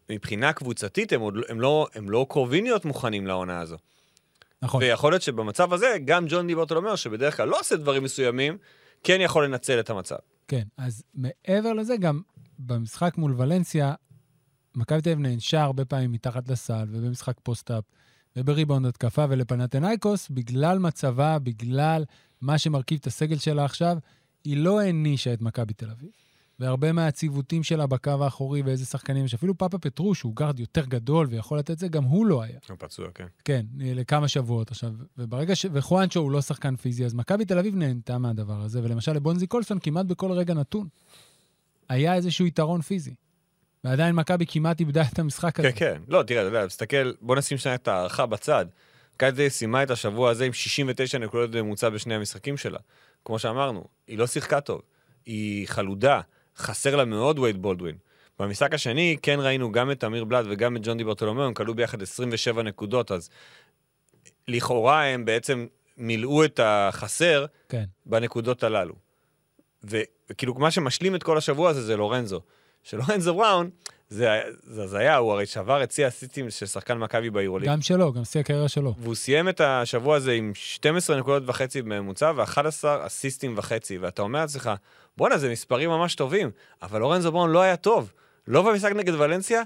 [0.09, 3.77] מבחינה קבוצתית הם, עוד, הם, לא, הם לא קרובים להיות מוכנים לעונה הזו.
[4.61, 4.83] נכון.
[4.83, 8.57] ויכול להיות שבמצב הזה, גם ג'ון די ברטולומיאו, שבדרך כלל לא עושה דברים מסוימים,
[9.03, 10.15] כן יכול לנצל את המצב.
[10.47, 12.21] כן, אז מעבר לזה, גם
[12.59, 13.93] במשחק מול ולנסיה,
[14.75, 17.83] מכבי תל אביב נענשה הרבה פעמים מתחת לסל, ובמשחק post-up,
[18.35, 22.05] ובריבאונד התקפה, ולפנתנאיקוס, בגלל מצבה, בגלל
[22.41, 23.97] מה שמרכיב את הסגל שלה עכשיו,
[24.43, 26.09] היא לא הענישה את מכבי תל אביב.
[26.59, 31.59] והרבה מהציוותים שלה בקו האחורי ואיזה שחקנים יש, אפילו פאפאפטרו, שהוא גארד יותר גדול ויכול
[31.59, 32.59] לתת זה, גם הוא לא היה.
[32.69, 33.25] הוא פצוע, כן.
[33.45, 34.93] כן, לכמה שבועות עכשיו.
[35.17, 35.65] וברגע ש...
[35.73, 39.79] וחואנצ'ו הוא לא שחקן פיזי, אז מכבי תל אביב נהנתה מהדבר הזה, ולמשל לבונזי קולסון
[39.79, 40.87] כמעט בכל רגע נתון.
[41.89, 43.13] היה איזשהו יתרון פיזי.
[43.83, 45.71] ועדיין מכבי כמעט איבדה את המשחק הזה.
[45.71, 46.01] כן, כן.
[46.07, 48.65] לא, תראה, אתה יודע, תסתכל, בוא נשים שנייה את ההערכה בצד.
[49.15, 52.79] מכבי סיימה את השבוע הזה עם 69 נקודות בממוצע בשני המשחקים שלה.
[53.25, 54.81] כמו שאמרנו, היא לא שיחקה טוב.
[55.25, 56.21] היא חלודה,
[56.57, 57.95] חסר לה מאוד וייד בולדווין.
[58.39, 61.75] במשחק השני כן ראינו גם את אמיר בלאט וגם את ג'ון די ברטולומיאו, הם כלו
[61.75, 63.29] ביחד 27 נקודות, אז
[64.47, 65.67] לכאורה הם בעצם
[65.97, 67.83] מילאו את החסר כן.
[68.05, 68.93] בנקודות הללו.
[69.83, 72.41] וכאילו, מה שמשלים את כל השבוע הזה זה לורנזו,
[72.83, 73.69] שלורנזו בראון,
[74.09, 77.69] זה זה הזיה, הוא הרי שבר את שיא הסיסטים של שחקן מכבי ביורוליג.
[77.69, 78.93] גם שלו, גם שיא הקריירה שלו.
[78.97, 84.39] והוא סיים את השבוע הזה עם 12 נקודות וחצי בממוצע ו-11 אסיסטים וחצי, ואתה אומר
[84.39, 84.71] לעצמך,
[85.17, 88.11] בואנה, זה מספרים ממש טובים, אבל לורנזו בראון לא היה טוב.
[88.47, 89.61] לא במשחק נגד ולנסיה,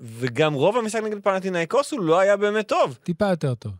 [0.00, 2.98] וגם רוב המשחק נגד פנטינאיקוס הוא לא היה באמת טוב.
[3.02, 3.72] טיפה יותר טוב.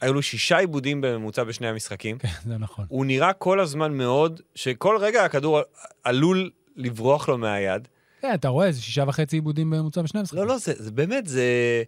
[0.00, 2.18] היו לו שישה עיבודים בממוצע בשני המשחקים.
[2.18, 2.84] כן, זה נכון.
[2.88, 5.60] הוא נראה כל הזמן מאוד, שכל רגע הכדור
[6.04, 7.88] עלול לברוח לו מהיד.
[8.20, 10.42] כן, אתה רואה, זה שישה וחצי עיבודים בממוצע בשני המשחקים.
[10.42, 11.82] לא, לא, זה, זה באמת, זה,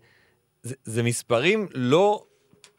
[0.62, 2.24] זה, זה מספרים לא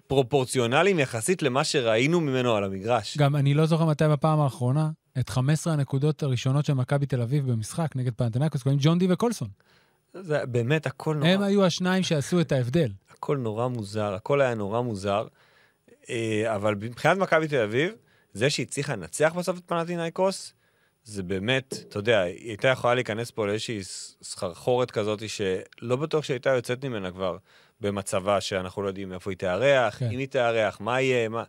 [0.08, 3.18] פרופורציונליים יחסית למה שראינו ממנו על המגרש.
[3.18, 7.52] גם אני לא זוכר מתי בפעם האחרונה, את 15 הנקודות הראשונות של מכבי תל אביב
[7.52, 9.48] במשחק נגד פנתנקוס, קוראים ג'ון די וקולסון.
[10.14, 12.92] זה באמת הכל נורא, הם היו השניים שעשו את ההבדל.
[13.12, 15.28] הכל נורא מוזר, הכל היה נורא מוזר.
[16.10, 17.92] אה, אבל מבחינת מכבי תל אביב,
[18.34, 20.54] זה שהיא הצליחה לנצח בסוף את פנטינאיקוס,
[21.04, 23.80] זה באמת, אתה יודע, היא הייתה יכולה להיכנס פה לאיזושהי
[24.24, 27.38] סחרחורת כזאת שלא בטוח שהייתה יוצאת ממנה כבר
[27.82, 30.10] במצבה שאנחנו לא יודעים איפה היא תארח, כן.
[30.12, 31.44] אם היא תארח, מה יהיה, מה...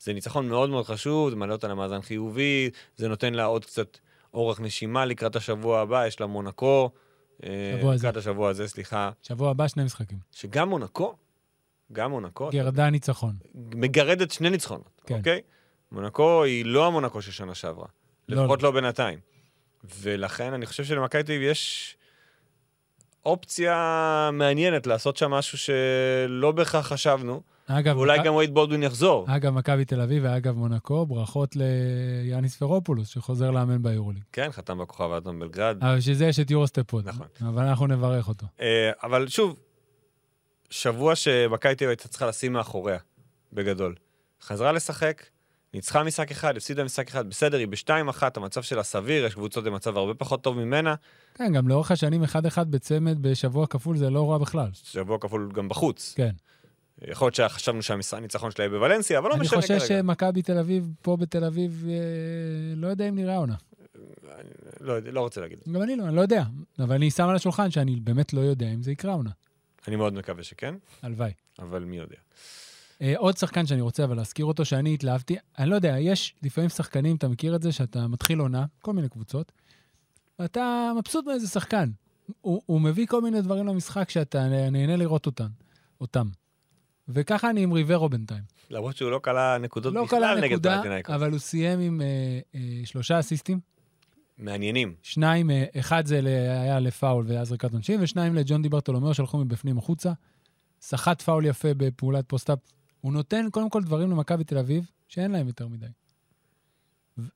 [0.00, 3.98] זה ניצחון מאוד מאוד חשוב, זה מעלה אותה למאזן חיובי, זה נותן לה עוד קצת
[4.34, 6.90] אורך נשימה לקראת השבוע הבא, יש לה מונקו.
[7.44, 8.06] אה, שבוע הזה.
[8.06, 9.10] לקראת השבוע הזה, סליחה.
[9.22, 10.18] שבוע הבא שני משחקים.
[10.32, 11.14] שגם מונקו,
[11.92, 13.34] גם מונקו, גרדה ניצחון.
[13.54, 15.18] מגרדת שני ניצחונות, כן.
[15.18, 15.40] אוקיי?
[15.92, 17.86] מונקו היא לא המונקו של שנה שעברה.
[18.28, 19.18] לא, לפחות לא בינתיים.
[20.00, 21.94] ולכן אני חושב שלמכבי תל אביב יש
[23.26, 23.74] אופציה
[24.32, 29.26] מעניינת לעשות שם משהו שלא בהכרח חשבנו, אגב, ואולי מכ- גם וייד בולדווין יחזור.
[29.28, 34.22] אגב, מכבי תל אביב ואגב מונקו, ברכות ליאניס פרופולוס, שחוזר לאמן ביורוליג.
[34.32, 35.76] כן, חתם בכוכב האדום בלגרד.
[35.84, 37.08] אבל בשביל זה יש את יורוסטפוד.
[37.08, 37.26] נכון.
[37.48, 38.46] אבל אנחנו נברך אותו.
[38.60, 39.56] אה, אבל שוב,
[40.70, 42.98] שבוע שמכבי תל אביב הייתה צריכה לשים מאחוריה,
[43.52, 43.94] בגדול.
[44.42, 45.22] חזרה לשחק,
[45.74, 49.64] ניצחה משחק אחד, הפסידה משחק אחד, בסדר, היא בשתיים אחת, המצב שלה סביר, יש קבוצות
[49.64, 50.94] במצב הרבה פחות טוב ממנה,
[51.34, 54.70] כן, גם לאורך השנים, אחד-אחד בצמד בשבוע כפול זה לא רע בכלל.
[54.72, 56.14] שבוע כפול גם בחוץ.
[56.16, 56.30] כן.
[57.08, 59.86] יכול להיות שחשבנו שהניצחון שלה יהיה בוולנסיה, אבל לא אני משנה חושב כרגע.
[59.86, 61.94] שמכבי תל אביב, פה בתל אביב, אה,
[62.76, 63.54] לא יודע אם נראה עונה.
[64.38, 64.48] אני
[64.80, 65.58] לא, לא רוצה להגיד.
[65.72, 66.44] גם אני לא, אני לא יודע.
[66.78, 69.30] אבל אני שם על השולחן שאני באמת לא יודע אם זה יקרה עונה.
[69.88, 71.32] אני מאוד מקווה שכן, הלוואי.
[71.58, 72.16] אבל מי יודע.
[73.02, 76.70] אה, עוד שחקן שאני רוצה אבל להזכיר אותו, שאני התלהבתי, אני לא יודע, יש לפעמים
[76.70, 79.52] שחקנים, אתה מכיר את זה, שאתה מתחיל עונה, כל מיני קבוצות,
[80.38, 81.90] ואתה מבסוט מאיזה שחקן.
[82.40, 85.48] הוא, הוא מביא כל מיני דברים למשחק שאתה נהנה לראות אותן,
[86.00, 86.28] אותם.
[87.08, 88.42] וככה אני עם ריברו בינתיים.
[88.70, 91.14] למרות שהוא לא כלה נקודות לא בכלל קלה נגד נקודה.
[91.14, 92.06] אבל הוא סיים עם אה,
[92.54, 93.60] אה, שלושה אסיסטים.
[94.38, 94.94] מעניינים.
[95.02, 96.20] שניים, אה, אחד זה
[96.62, 100.12] היה לפאול והיה זריקת עונשין, ושניים לג'ון די ברטולומיאו שהלכו מבפנים החוצה.
[100.80, 102.58] סחט פאול יפה בפעולת post-up.
[103.00, 105.86] הוא נותן קודם כל דברים למכבי תל אביב שאין להם יותר מדי.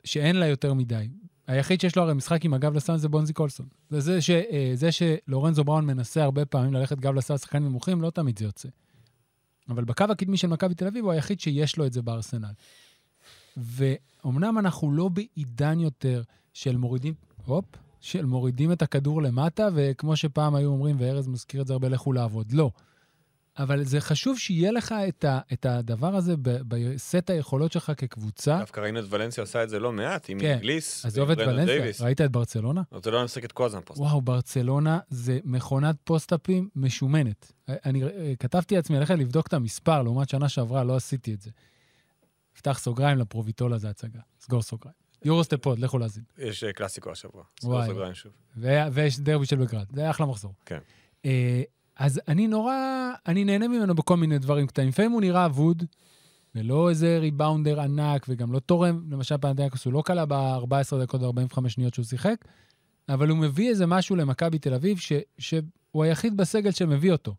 [0.03, 1.09] שאין לה יותר מדי.
[1.47, 3.65] היחיד שיש לו הרי משחק עם הגב לסל זה בונזי קולסון.
[3.89, 8.01] זה, זה, ש, אה, זה שלורנזו בראון מנסה הרבה פעמים ללכת גב לסל שחקנים נמוכים,
[8.01, 8.69] לא תמיד זה יוצא.
[9.69, 12.51] אבל בקו הקדמי של מכבי תל אביב הוא היחיד שיש לו את זה בארסנל.
[13.57, 16.23] ואומנם אנחנו לא בעידן יותר
[16.53, 17.13] של מורידים,
[17.45, 17.65] הופ,
[18.01, 22.13] של מורידים את הכדור למטה, וכמו שפעם היו אומרים, וארז מזכיר את זה הרבה, לכו
[22.13, 22.51] לעבוד.
[22.51, 22.71] לא.
[23.57, 28.57] אבל זה חשוב שיהיה לך את, ה, את הדבר הזה בסט היכולות שלך כקבוצה.
[28.59, 30.45] דווקא ראינו את ולנסיה עושה את זה לא מעט, עם כן.
[30.45, 32.01] אינגליס, עזוב את ברנדון ולנסיה, דייוויס.
[32.01, 32.81] ראית את ברצלונה?
[32.91, 33.99] ברצלונה משחקת כל הזמן פוסט.
[33.99, 37.51] וואו, ברצלונה זה מכונת post-up ים משומנת.
[37.67, 41.49] אני אה, כתבתי לעצמי ללכת לבדוק את המספר, לעומת שנה שעברה, לא עשיתי את זה.
[42.53, 44.19] פתח סוגריים לפרוביטולה זה הצגה.
[44.39, 44.95] סגור סוגריים.
[45.25, 46.23] יורוסטפוד, לכו להאזין.
[46.37, 47.43] יש אה, קלאסיקו השבוע.
[47.59, 47.85] סגור.
[47.85, 48.31] סוגריים שוב.
[48.91, 50.53] ויש דרבי של בגרד, זה אחלה מחזור.
[50.65, 50.79] כן.
[51.95, 52.75] אז אני נורא,
[53.27, 54.89] אני נהנה ממנו בכל מיני דברים קטנים.
[54.89, 55.83] לפעמים הוא נראה אבוד,
[56.55, 61.69] ולא איזה ריבאונדר ענק, וגם לא תורם, למשל פנתנקוס, הוא לא קלע ב-14 דקות ו-45
[61.69, 62.45] שניות שהוא שיחק,
[63.09, 67.35] אבל הוא מביא איזה משהו למכבי תל אביב, ש, שהוא היחיד בסגל שמביא אותו.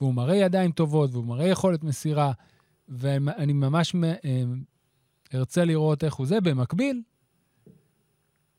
[0.00, 2.32] והוא מראה ידיים טובות, והוא מראה יכולת מסירה,
[2.88, 4.42] ואני ממש אה,
[5.34, 6.40] ארצה לראות איך הוא זה.
[6.40, 7.02] במקביל,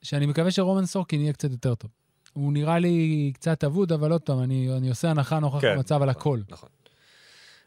[0.02, 1.92] שאני מקווה שרומן סורקין יהיה קצת יותר טוב.
[2.36, 6.02] הוא נראה לי קצת אבוד, אבל עוד פעם, אני, אני עושה הנחה נוכח כן, המצב
[6.02, 6.40] על נכון, הכל.
[6.50, 6.70] נכון.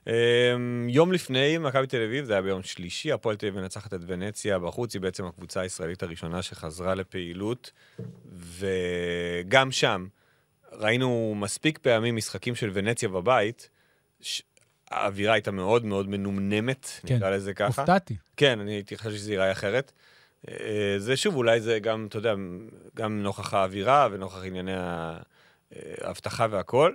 [0.07, 4.01] אמ, יום לפני, מכבי תל אביב, זה היה ביום שלישי, הפועל תל אביב מנצחת את
[4.07, 7.73] ונציה בחוץ, היא בעצם הקבוצה הישראלית הראשונה שחזרה לפעילות,
[8.33, 10.07] וגם שם
[10.73, 13.69] ראינו מספיק פעמים משחקים של ונציה בבית,
[14.21, 14.43] ש-
[14.91, 17.67] האווירה הייתה מאוד מאוד מנומנמת, כן, נקרא לזה ככה.
[17.67, 18.17] הופתעתי.
[18.37, 19.93] כן, אני הייתי חושב שזה ייראה אחרת.
[20.49, 22.35] אה, זה שוב, אולי זה גם, אתה יודע,
[22.97, 24.73] גם נוכח האווירה ונוכח ענייני
[25.73, 26.93] האבטחה והכל.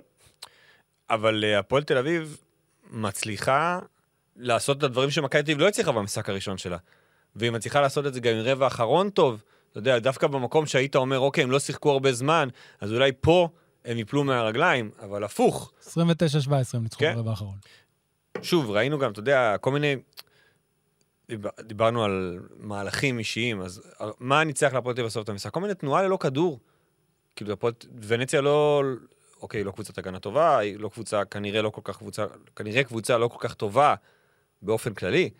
[1.10, 2.36] אבל אה, הפועל תל אביב
[2.90, 3.78] מצליחה
[4.36, 6.76] לעשות את הדברים שמכבי תל אביב לא הצליחה במשחק הראשון שלה.
[7.36, 10.96] והיא מצליחה לעשות את זה גם עם רבע אחרון טוב, אתה יודע, דווקא במקום שהיית
[10.96, 12.48] אומר, אוקיי, הם לא שיחקו הרבה זמן,
[12.80, 13.48] אז אולי פה
[13.84, 15.72] הם יפלו מהרגליים, אבל הפוך.
[15.86, 15.94] 29-17
[16.74, 17.14] הם ניצחו כן.
[17.14, 17.56] ברבע האחרון.
[18.42, 19.96] שוב, ראינו גם, אתה יודע, כל מיני...
[21.28, 23.82] דיבר, דיברנו על מהלכים אישיים, אז
[24.20, 25.52] מה ניצח להפועל תל אביב בסוף את המשחק?
[25.52, 26.60] כל מיני תנועה ללא כדור.
[27.36, 27.72] כאילו, הפועל...
[28.02, 28.82] ונציה לא...
[29.42, 33.18] אוקיי, לא קבוצת הגנה טובה, היא לא קבוצה, כנראה לא כל כך קבוצה, כנראה קבוצה
[33.18, 33.94] לא כל כך טובה
[34.62, 35.30] באופן כללי,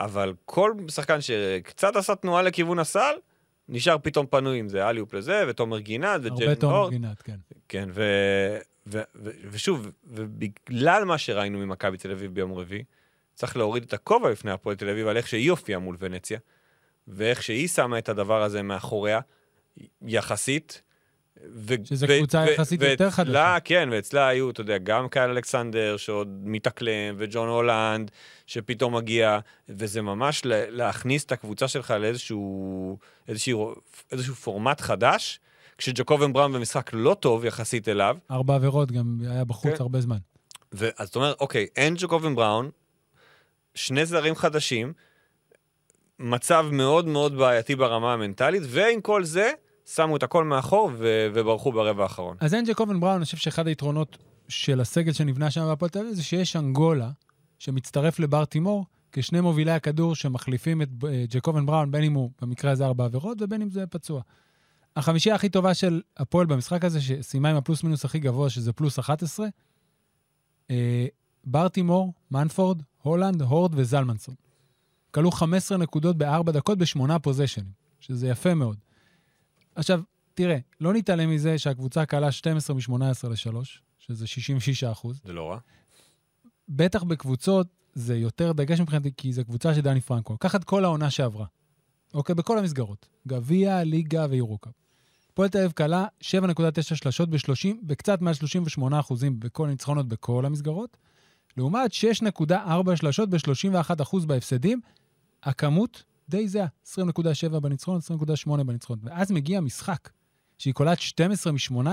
[0.00, 3.14] אבל כל שחקן שקצת עשה תנועה לכיוון הסל,
[3.68, 6.90] נשאר פתאום פנוי, אם זה אליופ לזה, ותומר גינת, הרבה וג'לן תומר הורד.
[6.90, 7.36] גינת, כן.
[7.68, 8.02] כן, ו...
[8.86, 9.00] ו...
[9.14, 9.30] ו...
[9.50, 12.84] ושוב, ובגלל מה שראינו ממכבי תל אביב ביום רביעי,
[13.38, 16.38] צריך להוריד את הכובע בפני הפועל תל אביב על איך שהיא הופיעה מול ונציה,
[17.08, 19.20] ואיך שהיא שמה את הדבר הזה מאחוריה,
[20.02, 20.82] יחסית.
[21.54, 21.74] ו...
[21.84, 23.56] שזה קבוצה יחסית יותר ואצלה, חדשה.
[23.64, 28.10] כן, ואצלה היו, אתה יודע, גם קייל אלכסנדר שעוד מתאקלם, וג'ון הולנד
[28.46, 32.98] שפתאום מגיע, וזה ממש להכניס את הקבוצה שלך לאיזשהו
[33.28, 33.74] איזשהו,
[34.12, 35.40] איזשהו פורמט חדש,
[35.78, 39.82] כשג'קובן בראון במשחק לא טוב יחסית אליו, ארבע עבירות, גם היה בחוץ כן.
[39.82, 40.18] הרבה זמן.
[40.72, 42.70] ואז אתה אומר, אוקיי, אין ג'קובן בראון,
[43.78, 44.92] שני זרים חדשים,
[46.18, 49.50] מצב מאוד מאוד בעייתי ברמה המנטלית, ועם כל זה,
[49.94, 52.36] שמו את הכל מאחור ו- וברחו ברבע האחרון.
[52.40, 56.12] אז אין ג'קובן בראון, אני חושב שאחד היתרונות של הסגל שנבנה שם בהפועל תל אביב
[56.12, 57.10] זה שיש אנגולה
[57.58, 62.70] שמצטרף לבר תימור כשני מובילי הכדור שמחליפים את אה, ג'קובן בראון, בין אם הוא במקרה
[62.70, 64.22] הזה ארבע עבירות ובין אם זה פצוע.
[64.96, 68.98] החמישייה הכי טובה של הפועל במשחק הזה, שסיימה עם הפלוס מינוס הכי גבוה, שזה פלוס
[68.98, 69.46] 11,
[71.50, 74.34] בר תימור, מנפורד, הולנד, הורד וזלמנסון.
[75.10, 78.76] כלו 15 נקודות בארבע דקות בשמונה פוזיישנים, שזה יפה מאוד.
[79.74, 80.00] עכשיו,
[80.34, 83.56] תראה, לא נתעלם מזה שהקבוצה קלה 12 מ-18 ל-3,
[83.98, 85.20] שזה 66 אחוז.
[85.24, 85.58] זה לא רע.
[86.68, 90.38] בטח בקבוצות זה יותר דגש מבחינתי, כי זו קבוצה של דני פרנקו.
[90.38, 91.46] קח את כל העונה שעברה,
[92.14, 92.34] אוקיי?
[92.34, 93.08] בכל המסגרות.
[93.26, 94.72] גביע, ליגה ויורוקאפ.
[95.32, 100.96] הפועל תל אביב קלה 7.9 שלשות ב-30, בקצת מעל 38 אחוזים בכל הניצחונות בכל המסגרות,
[101.56, 104.80] לעומת 6.4 שלשות ב-31 אחוז בהפסדים.
[105.42, 108.00] הכמות די זהה, 20.7 בניצחון,
[108.46, 108.98] 20.8 בניצחון.
[109.02, 110.10] ואז מגיע משחק
[110.58, 111.86] שהיא קולעת 12 מ-18,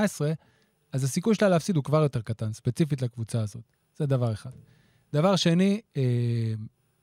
[0.91, 3.63] אז הסיכוי שלה להפסיד הוא כבר יותר קטן, ספציפית לקבוצה הזאת.
[3.97, 4.49] זה דבר אחד.
[5.13, 6.53] דבר שני, אה,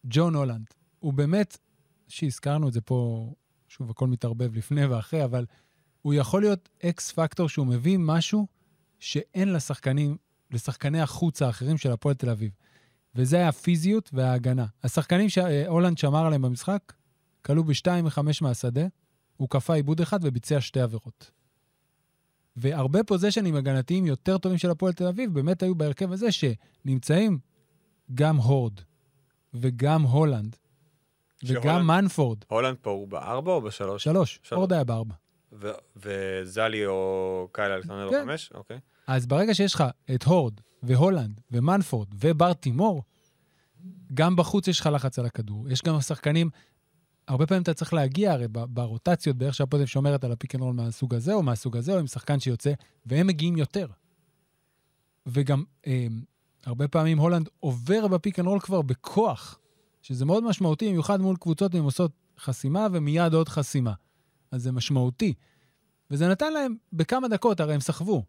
[0.04, 0.66] ג'ון הולנד.
[0.98, 1.58] הוא באמת,
[2.08, 3.32] שהזכרנו את זה פה,
[3.68, 5.46] שוב, הכל מתערבב לפני ואחרי, אבל
[6.02, 8.46] הוא יכול להיות אקס פקטור שהוא מביא משהו
[8.98, 10.16] שאין לשחקנים,
[10.52, 12.50] לשחקני החוץ האחרים של הפועל תל אביב.
[13.14, 14.66] וזה היה הפיזיות וההגנה.
[14.84, 16.92] השחקנים שהולנד שמר עליהם במשחק,
[17.42, 18.86] כלו בשתיים מחמש מהשדה,
[19.36, 21.30] הוא כפה עיבוד אחד וביצע שתי עבירות.
[22.56, 27.38] והרבה פוזיישנים הגנתיים יותר טובים של הפועל תל אביב באמת היו בהרכב הזה שנמצאים
[28.14, 28.72] גם הורד
[29.54, 30.56] וגם הולנד
[31.44, 32.38] וגם שהולנד- מנפורד.
[32.48, 34.04] הולנד פה הוא בארבע או בשלוש?
[34.04, 34.52] שלוש, שלוש.
[34.58, 35.14] הורד היה בארבע.
[35.96, 38.24] וזלי או קייל אלכסנדר כן.
[38.26, 38.52] בחמש?
[38.54, 38.78] אוקיי.
[39.06, 39.84] אז ברגע שיש לך
[40.14, 43.02] את הורד והולנד ומנפורד ובר תימור,
[44.14, 45.68] גם בחוץ יש לך לחץ על הכדור.
[45.68, 46.50] יש גם שחקנים,
[47.28, 50.74] הרבה פעמים אתה צריך להגיע הרי ברוטציות, באיך אביב שומרת על ה pick and roll
[50.74, 52.72] מהסוג הזה או מהסוג הזה, או עם שחקן שיוצא,
[53.06, 53.86] והם מגיעים יותר.
[55.26, 56.06] וגם אה,
[56.64, 59.58] הרבה פעמים הולנד עובר ב pick and roll כבר בכוח,
[60.02, 63.92] שזה מאוד משמעותי, במיוחד מול קבוצות אם עושות חסימה ומיד עוד חסימה.
[64.50, 65.34] אז זה משמעותי.
[66.10, 68.24] וזה נתן להם בכמה דקות, הרי הם סחבו.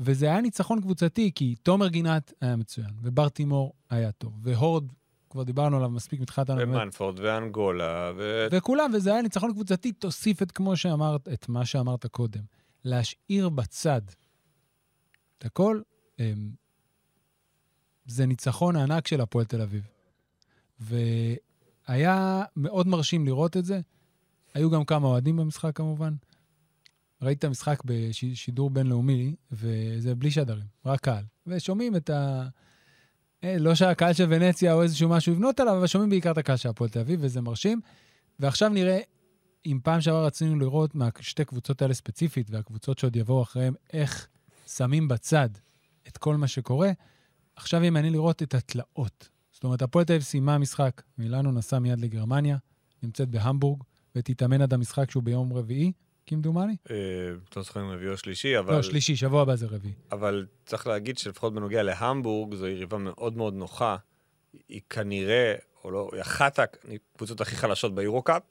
[0.00, 4.84] וזה היה ניצחון קבוצתי, כי תומר גינת היה מצוין, ובר תימור היה טוב, והורד,
[5.30, 8.46] כבר דיברנו עליו מספיק מתחילת העונה, ומנפורד ואנגולה, ו...
[8.50, 12.42] וכולם, וזה היה ניצחון קבוצתי, תוסיף את כמו שאמרת, את מה שאמרת קודם.
[12.84, 14.00] להשאיר בצד
[15.38, 15.80] את הכל,
[16.18, 16.50] אמ,
[18.06, 19.88] זה ניצחון הענק של הפועל תל אביב.
[20.80, 23.80] והיה מאוד מרשים לראות את זה.
[24.54, 26.14] היו גם כמה אוהדים במשחק כמובן.
[27.22, 31.24] ראיתי את המשחק בשידור בינלאומי, וזה בלי שדרים, רק קהל.
[31.46, 32.48] ושומעים את ה...
[33.44, 36.56] אה, לא שהקהל של ונציה או איזשהו משהו לבנות עליו, אבל שומעים בעיקר את הקהל
[36.56, 37.80] של הפועל תל אביב, וזה מרשים.
[38.38, 39.00] ועכשיו נראה,
[39.66, 44.28] אם פעם שעברה רצינו לראות מהשתי קבוצות האלה ספציפית, והקבוצות שעוד יבואו אחריהם, איך
[44.66, 45.48] שמים בצד
[46.08, 46.90] את כל מה שקורה,
[47.56, 49.28] עכשיו יהיה מעניין לראות את התלאות.
[49.52, 52.56] זאת אומרת, הפועל תל אביב סיימה משחק, מילאנו נסע מיד לגרמניה,
[53.02, 53.82] נמצאת בהמבורג,
[54.16, 55.92] ותתאמן עד המשחק שהוא ביום רביעי,
[56.28, 56.76] כמדומני.
[56.90, 56.96] אה,
[57.56, 58.76] לא זוכר אם רביעי או שלישי, אבל...
[58.76, 59.94] לא, שלישי, שבוע הבא זה רביעי.
[60.12, 63.96] אבל צריך להגיד שלפחות בנוגע להמבורג, זו יריבה מאוד מאוד נוחה.
[64.68, 68.42] היא כנראה, או לא, היא אחת הקבוצות הכי חלשות ביורו-קאפ.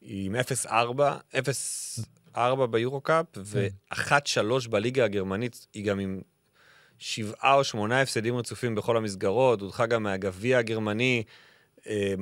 [0.00, 2.38] היא עם 0-4, 0-4
[2.70, 6.20] ביורו-קאפ, ו-1-3 בליגה הגרמנית, היא גם עם
[6.98, 11.22] שבעה או שמונה הפסדים רצופים בכל המסגרות, הודחה גם מהגביע הגרמני.
[11.88, 12.14] אה,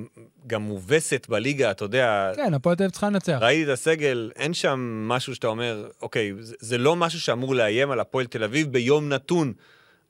[0.46, 3.38] גם מובסת בליגה, אתה יודע, כן, הפועל תל אביב צריכה לנצח.
[3.40, 7.90] ראיתי את הסגל, אין שם משהו שאתה אומר, אוקיי, זה, זה לא משהו שאמור לאיים
[7.90, 9.53] על הפועל תל אביב ביום נתון,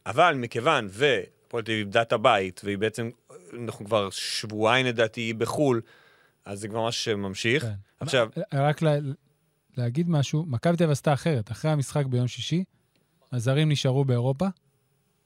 [0.07, 3.11] אבל מכיוון והפועל תל אביב איבדה את הבית, והיא בעצם,
[3.65, 5.81] אנחנו כבר שבועיים לדעתי בחו"ל,
[6.45, 7.63] אז זה כבר משהו שממשיך.
[7.63, 7.73] כן.
[8.01, 8.97] עכשיו, רק לה,
[9.77, 11.51] להגיד משהו, מכבי תל אביב עשתה אחרת.
[11.51, 12.65] אחרי המשחק ביום שישי,
[13.33, 14.47] הזרים נשארו באירופה,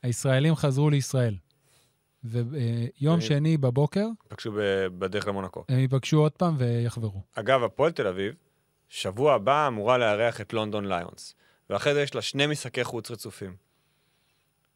[0.03, 1.35] הישראלים חזרו לישראל.
[2.25, 5.65] ויום שני בבוקר, פגשו ב- בדרך למונקו.
[5.69, 7.23] הם ייפגשו עוד פעם ויחברו.
[7.35, 8.35] אגב, הפועל תל אביב,
[8.89, 11.35] שבוע הבא אמורה לארח את לונדון ליונס,
[11.71, 13.57] ואחרי זה יש לה שני משחקי חוץ רצופים.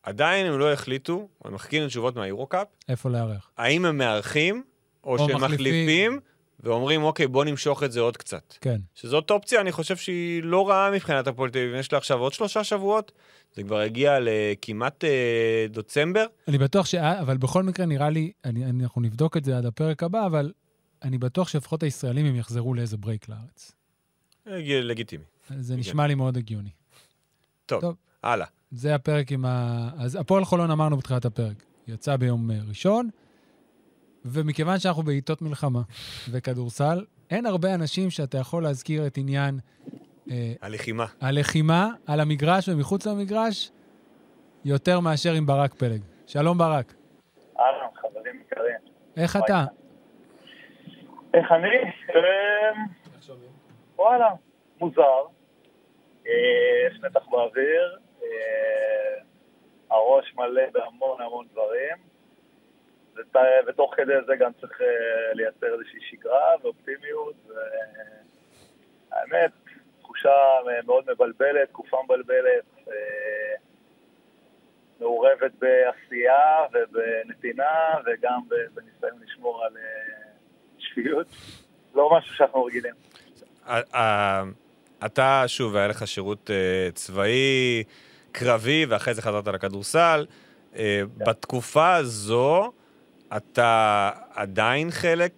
[0.02, 3.50] עדיין הם לא החליטו, הם מחכים לתשובות מהיורו-קאפ, איפה לארח?
[3.56, 4.64] האם הם מארחים,
[5.04, 6.20] או, או שהם מחליפים.
[6.60, 8.54] ואומרים, אוקיי, בוא נמשוך את זה עוד קצת.
[8.60, 8.80] כן.
[8.94, 11.74] שזאת אופציה, אני חושב שהיא לא רעה מבחינת הפועל תל אביב.
[11.74, 13.12] יש לה עכשיו עוד שלושה שבועות,
[13.54, 16.26] זה כבר הגיע לכמעט אה, דצמבר.
[16.48, 16.94] אני בטוח ש...
[16.94, 20.52] אבל בכל מקרה, נראה לי, אני, אני, אנחנו נבדוק את זה עד הפרק הבא, אבל
[21.02, 23.72] אני בטוח שלפחות הישראלים הם יחזרו לאיזה break לארץ.
[24.48, 25.24] אה, לגיטימי.
[25.58, 26.70] זה נשמע לי מאוד הגיוני.
[27.66, 27.94] טוב, טוב.
[28.22, 28.46] הלאה.
[28.70, 29.88] זה הפרק עם ה...
[29.98, 33.08] אז הפועל חולון אמרנו בתחילת הפרק, יצא ביום אה, ראשון,
[34.24, 35.80] ומכיוון שאנחנו בעיתות מלחמה
[36.30, 39.58] וכדורסל, אין הרבה אנשים שאתה יכול להזכיר את עניין
[40.30, 41.06] אה, הלחימה.
[41.20, 43.70] הלחימה על המגרש ומחוץ למגרש
[44.64, 46.00] יותר מאשר עם ברק פלג.
[46.26, 46.94] שלום ברק,
[47.60, 48.76] אהלן, חברים יקרים.
[49.16, 49.64] איך אתה?
[51.34, 51.76] איך אני?
[52.14, 52.86] אמ,
[53.96, 54.28] וואלה,
[54.80, 55.22] מוזר.
[56.26, 56.32] אה,
[56.90, 59.22] יש מתח באוויר, אה,
[59.90, 62.11] הראש מלא בהמון המון דברים,
[63.16, 64.86] ות- ותוך כדי זה גם צריך אה,
[65.34, 67.34] לייצר איזושהי שגרה ואופטימיות,
[69.10, 69.50] והאמת,
[70.00, 70.30] תחושה
[70.86, 72.94] מאוד מבלבלת, תקופה מבלבלת, אה,
[75.00, 78.40] מעורבת בעשייה ובנתינה וגם
[78.74, 79.82] בניסיון לשמור על אה,
[80.78, 81.26] שפיות.
[81.94, 82.94] לא משהו שאנחנו רגילים.
[85.06, 86.50] אתה, שוב, היה לך שירות
[86.94, 87.84] צבאי,
[88.32, 90.26] קרבי, ואחרי זה חזרת לכדורסל.
[90.76, 92.72] אה, בתקופה הזו,
[93.36, 95.32] אתה עדיין חלק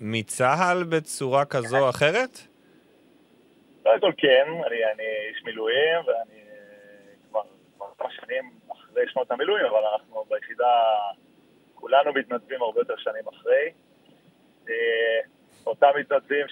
[0.00, 2.38] מצה"ל בצורה כזו או אחרת?
[3.82, 6.40] קודם כל כן, אני, איש מילואים ואני
[7.30, 7.40] כבר
[7.98, 10.64] כמה שנים אחרי שנות המילואים, אבל אנחנו ביחידה,
[11.74, 13.70] כולנו מתנדבים הרבה יותר שנים אחרי.
[14.68, 15.20] אה,
[15.66, 16.46] אותם מתנדבים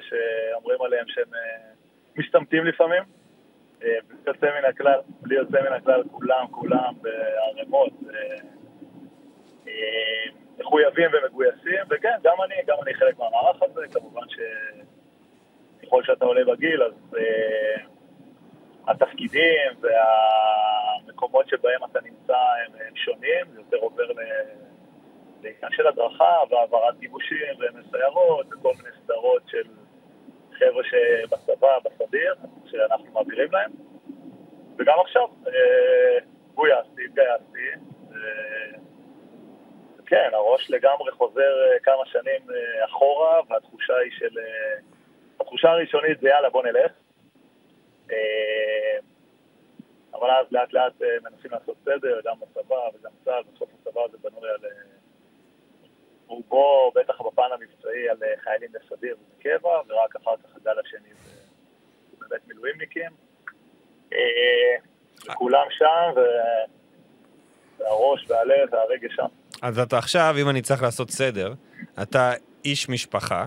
[0.00, 1.70] שאומרים עליהם שהם אה,
[2.16, 3.02] משתמטים לפעמים,
[3.82, 3.98] אה,
[5.22, 7.92] בלי יוצא מן הכלל, כולם, כולם בערימות.
[9.78, 14.38] אה, אה, מחויבים ומגויסים, וכן, גם אני, גם אני חלק מהמערך הזה, כמובן ש...
[15.82, 17.80] ככל שאתה עולה בגיל, אז uh,
[18.86, 24.68] התפקידים והמקומות שבהם אתה נמצא הם, הם שונים, זה יותר עובר ל-
[25.42, 29.62] לעניין של הדרכה והעברת גיבושים ומסיירות וכל מיני סדרות של
[30.52, 32.34] חבר'ה שבצבא, בסדיר,
[32.66, 33.70] שאנחנו מעבירים להם.
[34.78, 35.50] וגם עכשיו, uh,
[36.54, 37.88] גויסתי, התגייסתי.
[40.08, 44.38] כן, הראש לגמרי חוזר אה, כמה שנים אה, אחורה, והתחושה היא של...
[44.38, 44.80] אה,
[45.40, 46.92] התחושה הראשונית זה יאללה, בוא נלך.
[50.14, 50.92] אבל אז לאט לאט
[51.22, 54.70] מנסים לעשות סדר, גם בצבא וגם צה"ל, בסוף הצבא הזה בנוי על...
[56.26, 61.30] רובו, בטח בפן המבצעי, על חיילים בסדיר ובקבע, ורק אחר כך הגל השני זה
[62.10, 63.10] זה באמת מילואימניקים.
[65.26, 66.12] וכולם שם,
[67.78, 69.37] והראש והלב והרגש שם.
[69.62, 71.52] אז אתה עכשיו, אם אני צריך לעשות סדר,
[72.02, 72.32] אתה
[72.64, 73.46] איש משפחה,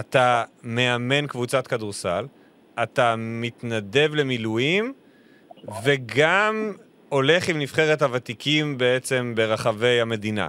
[0.00, 2.26] אתה מאמן קבוצת כדורסל,
[2.82, 4.94] אתה מתנדב למילואים,
[5.84, 6.72] וגם
[7.08, 10.48] הולך עם נבחרת הוותיקים בעצם ברחבי המדינה.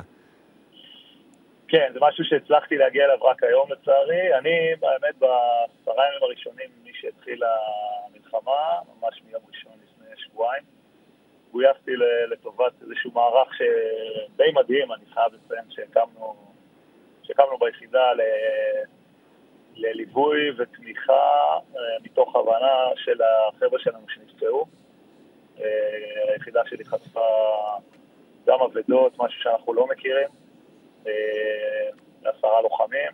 [1.67, 4.37] כן, זה משהו שהצלחתי להגיע אליו רק היום לצערי.
[4.37, 7.47] אני, באמת, בעשרה ימים הראשונים, מי שהתחילה
[8.05, 10.63] המלחמה, ממש מיום ראשון לפני שבועיים,
[11.55, 11.91] גויסתי
[12.31, 16.35] לטובת איזשהו מערך שדי מדהים, אני חייב לציין שהקמנו,
[17.23, 18.21] שהקמנו ביחידה ל...
[19.75, 21.13] לליווי ותמיכה
[21.75, 24.65] אה, מתוך הבנה של החבר'ה שלנו שנפצעו.
[25.59, 27.27] אה, היחידה שלי חשפה
[28.47, 30.29] גם אבדות, משהו שאנחנו לא מכירים.
[31.07, 31.89] אה,
[32.23, 33.11] לעשרה לוחמים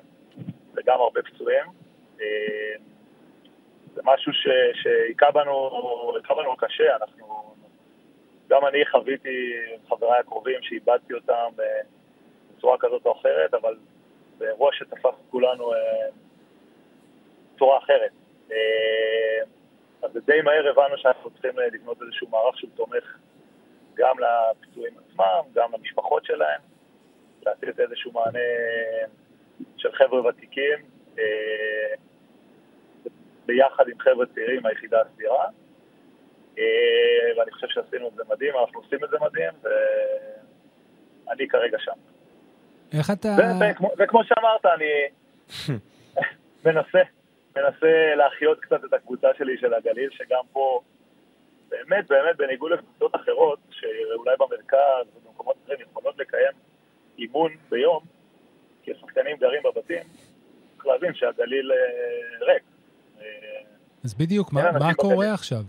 [0.75, 1.65] וגם הרבה פצועים.
[2.21, 2.75] אה,
[3.93, 4.31] זה משהו
[4.73, 5.69] שהיכה בנו,
[6.29, 7.55] בנו קשה, אנחנו,
[8.51, 9.53] גם אני חוויתי
[9.89, 11.81] חבריי הקרובים שאיבדתי אותם אה,
[12.57, 13.77] בצורה כזאת או אחרת, אבל
[14.37, 15.79] זה אירוע שתפס את כולנו אה,
[17.55, 18.11] בצורה אחרת.
[18.51, 18.57] אה,
[20.03, 23.17] אז די מהר הבנו שאנחנו צריכים לבנות איזשהו מערך שהוא תומך
[23.93, 26.61] גם לפצועים עצמם, גם למשפחות שלהם.
[27.45, 28.39] לתת איזשהו מענה
[29.77, 30.79] של חבר'ה ותיקים,
[33.45, 35.45] ביחד עם חבר'ה צעירים מהיחידה הסבירה.
[36.57, 36.63] אה,
[37.37, 39.53] ואני חושב שעשינו את זה מדהים, אנחנו עושים את זה מדהים,
[41.27, 41.91] ואני כרגע שם.
[42.97, 43.27] איך אתה...
[43.27, 44.91] ו- וכמו- וכמו שאמרת, אני
[46.65, 46.99] מנסה,
[47.55, 50.81] מנסה להחיות קצת את הקבוצה שלי של הגליל, שגם פה,
[51.69, 56.51] באמת, באמת, בניגוד לקבוצות אחרות, שאולי במרכז ובמקומות אחרים יכולות לקיים
[57.17, 58.03] אימון ביום,
[58.83, 60.03] כי השחקנים גרים בבתים,
[60.75, 61.77] צריך להבין שהגליל אה,
[62.53, 62.63] ריק.
[63.21, 63.25] אה,
[64.03, 65.33] אז בדיוק, אין מה, קורה.
[65.33, 65.61] עכשיו?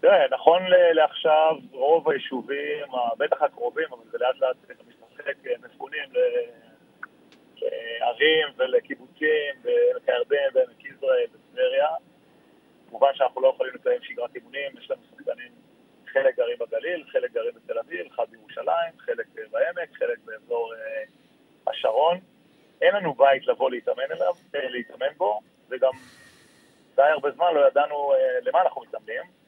[0.00, 2.86] תראה, נכון לעכשיו, רוב היישובים,
[3.18, 4.56] בטח הקרובים, אבל זה לאט לאט
[4.88, 6.08] משחק, אה, מפונים
[7.60, 11.88] לערים ולקיבוצים, בעמק הירדן, בעמק יזרעאל, בטבריה.
[12.88, 15.52] כמובן שאנחנו לא יכולים לקיים שגרת אימונים, יש לנו שחקנים,
[16.12, 21.02] חלק גרים בגליל, חלק גרים בתל אביב, אחד בירושלים, חלק אה, בעמק, חלק באזור אה,
[21.66, 22.18] השרון.
[22.82, 25.92] אין לנו בית לבוא להתאמן אליו, אה, להתאמן בו, וגם
[26.96, 29.39] די הרבה זמן לא ידענו אה, למה אנחנו מתאמנים.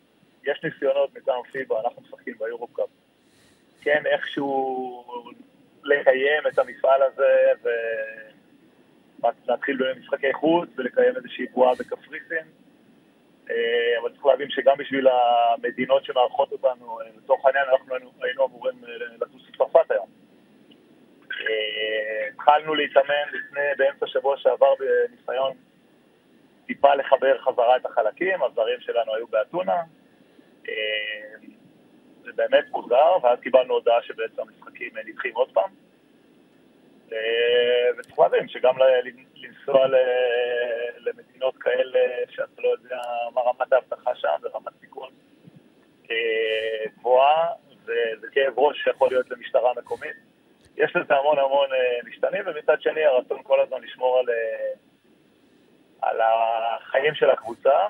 [0.45, 2.89] יש ניסיונות מטעם פיבה, אנחנו משחקים ביורופקאפ.
[3.83, 5.05] כן, איכשהו
[5.85, 7.53] לקיים את המפעל הזה
[9.23, 12.47] ולהתחיל במשחקי חוץ ולקיים איזושהי בועה בקפריסין.
[13.51, 18.45] אה, אבל צריך להבין שגם בשביל המדינות שמארחות אותנו, אה, לצורך העניין אנחנו היינו, היינו
[18.45, 18.91] אמורים אה,
[19.21, 20.09] לטוס לצרפת היום.
[22.33, 25.53] התחלנו להתאמן לפני, באמצע שבוע שעבר בניסיון
[26.67, 29.83] טיפה לחבר חזרה את החלקים, הזרים שלנו היו באתונה.
[30.69, 31.49] אה,
[32.23, 35.71] זה באמת מוזר, ואז קיבלנו הודעה שבעצם המשחקים אה, נדחים עוד פעם.
[37.13, 37.19] אה,
[37.99, 38.75] וצריך להבין שגם
[39.35, 39.87] לנסוע
[40.99, 42.01] למדינות כאלה
[42.31, 43.01] שאתה לא יודע
[43.35, 45.11] מה רמת האבטחה שם ורמת סיכון
[46.99, 47.49] גבוהה,
[47.85, 50.17] זה, כאב ראש שיכול להיות למשטרה מקומית.
[50.77, 51.69] יש לזה המון המון
[52.05, 54.27] משתנים, ומצד שני הרצון כל הזמן לשמור על,
[56.03, 57.89] על החיים של הקבוצה.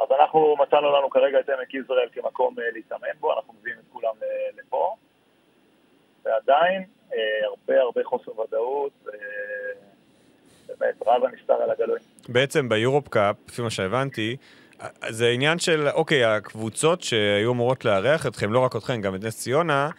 [0.00, 3.92] אז אנחנו מצאנו לנו כרגע את עמק יזרעאל כמקום אה, להתאמן בו, אנחנו מביאים את
[3.92, 4.94] כולם ל- לפה.
[6.24, 9.12] ועדיין אה, הרבה הרבה חוסר ודאות, אה,
[10.68, 11.98] באמת רב הנסתר על הגלוי.
[12.28, 14.36] בעצם ביורופ קאפ, לפי מה שהבנתי,
[15.08, 19.38] זה עניין של, אוקיי, הקבוצות שהיו אמורות לארח אתכם, לא רק אתכם, גם את נס
[19.38, 19.90] ציונה,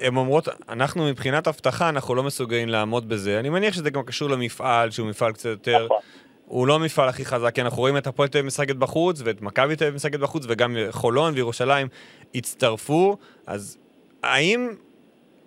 [0.00, 3.40] הן אומרות, אנחנו מבחינת אבטחה, אנחנו לא מסוגלים לעמוד בזה.
[3.40, 5.84] אני מניח שזה גם קשור למפעל, שהוא מפעל קצת יותר...
[5.84, 5.98] נכון.
[6.46, 9.42] הוא לא המפעל הכי חזק, כי אנחנו רואים את הפועל תל אביב משחקת בחוץ, ואת
[9.42, 11.88] מכבי תל אביב משחקת בחוץ, וגם חולון וירושלים
[12.34, 13.16] הצטרפו,
[13.46, 13.78] אז
[14.22, 14.68] האם,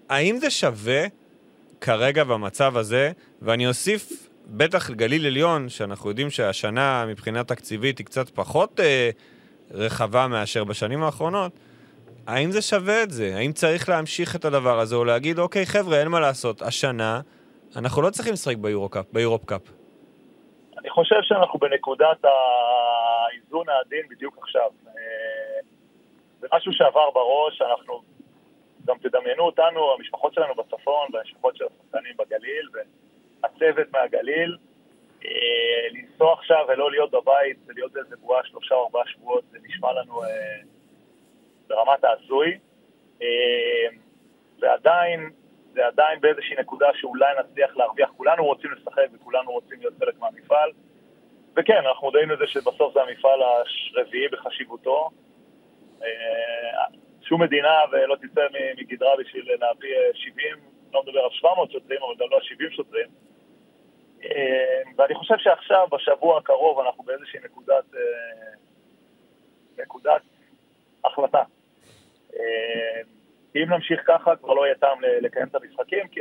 [0.10, 1.04] האם זה שווה
[1.82, 8.30] כרגע במצב הזה, ואני אוסיף, בטח גליל עליון, שאנחנו יודעים שהשנה מבחינה תקציבית היא קצת
[8.30, 9.10] פחות אה,
[9.72, 11.52] רחבה מאשר בשנים האחרונות,
[12.28, 13.36] האם זה שווה את זה?
[13.36, 17.22] האם צריך להמשיך את הדבר הזה, או להגיד, אוקיי, חבר'ה, אין מה לעשות, השנה
[17.76, 19.79] אנחנו לא צריכים לשחק ביורוקאפ, ביורופ קאפ.
[20.80, 24.72] אני חושב שאנחנו בנקודת האיזון העדין בדיוק עכשיו.
[24.88, 25.60] אה,
[26.40, 28.02] זה משהו שעבר בראש, אנחנו,
[28.86, 32.70] גם תדמיינו אותנו, המשפחות שלנו בצפון והמשפחות של השחקנים בגליל
[33.44, 34.58] והצוות מהגליל,
[35.26, 35.30] אה,
[35.92, 40.24] לנסוע עכשיו ולא להיות בבית ולהיות באיזה בועה שלושה או ארבעה שבועות, זה נשמע לנו
[40.24, 40.28] אה,
[41.68, 42.60] ברמת ההזוי.
[44.60, 45.30] ועדיין,
[45.74, 48.10] זה עדיין באיזושהי נקודה שאולי נצליח להרוויח.
[48.18, 50.72] כולנו רוצים לשחק וכולנו רוצים להיות חלק מהמפעל.
[51.56, 53.40] וכן, אנחנו מודעים לזה שבסוף זה המפעל
[53.96, 55.10] הרביעי בחשיבותו.
[56.04, 56.08] אה,
[57.22, 58.42] שום מדינה ולא תצא
[58.78, 60.58] מגדרה בשביל להביא אה, 70,
[60.94, 63.08] לא מדבר על 700 שוטרים, אבל גם לא על 70 שוטרים.
[64.24, 68.02] אה, ואני חושב שעכשיו, בשבוע הקרוב, אנחנו באיזושהי נקודת, אה,
[69.84, 70.22] נקודת
[71.06, 71.44] החלטה.
[73.56, 76.20] אה, אם נמשיך ככה, כבר לא יהיה טעם לקיים את המשחקים, כי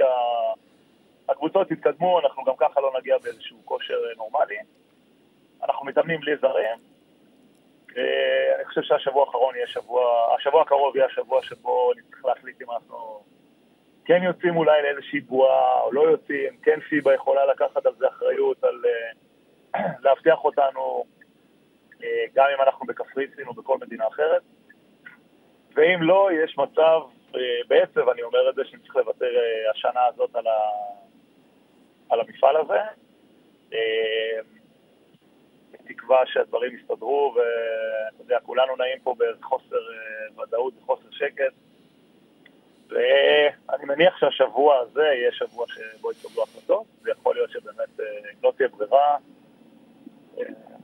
[1.29, 4.59] הקבוצות יתקדמו, אנחנו גם ככה לא נגיע באיזשהו כושר אה, נורמלי.
[5.65, 6.79] אנחנו מתאמנים בלי זרים.
[7.97, 12.71] אה, אני חושב שהשבוע האחרון יהיה שבוע, השבוע הקרוב יהיה השבוע שבו נצטרך להחליט אם
[12.71, 13.23] אנחנו
[14.05, 18.65] כן יוצאים אולי לאיזושהי בועה או לא יוצאים, כן פיבה יכולה לקחת על זה אחריות,
[18.65, 18.83] על
[19.75, 21.05] אה, להבטיח אותנו
[22.35, 24.43] גם אם אנחנו בקפריסין או בכל מדינה אחרת.
[25.75, 27.01] ואם לא, יש מצב,
[27.69, 30.59] בעצב אני אומר את זה, שנצטרך לוותר אה, השנה הזאת על, ה,
[32.11, 32.81] על המפעל הזה.
[33.73, 34.41] אה,
[35.73, 41.53] בתקווה שהדברים יסתדרו, ואתה יודע, כולנו נעים פה באיזה חוסר אה, ודאות וחוסר שקט.
[42.89, 48.01] ואני מניח שהשבוע הזה יהיה שבוע שבו יתקבלו החלטות, ויכול להיות שבאמת
[48.43, 49.17] לא תהיה ברירה,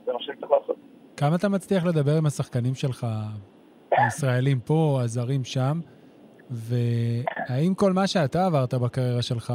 [0.05, 0.75] זה מה שצריך לעשות.
[1.17, 3.07] כמה אתה מצליח לדבר עם השחקנים שלך,
[3.91, 5.79] הישראלים פה, הזרים שם,
[6.49, 9.53] והאם כל מה שאתה עברת בקריירה שלך,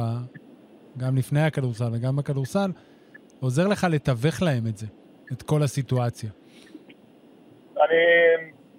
[0.97, 2.71] גם לפני הכדורסל וגם בכדורסל,
[3.39, 4.87] עוזר לך לתווך להם את זה,
[5.31, 6.29] את כל הסיטואציה?
[7.77, 8.03] אני,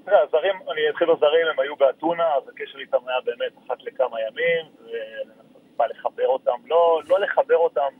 [0.04, 4.16] תראה, הזרים, אני אתחיל בזרים, הם היו באתונה, אז הקשר איתם היה באמת אחת לכמה
[4.20, 7.92] ימים, ולנסות טיפה לחבר אותם, לא, לא לחבר אותם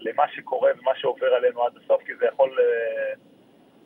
[0.00, 3.29] למה שקורה ומה שעובר עלינו עד הסוף, כי זה יכול אה,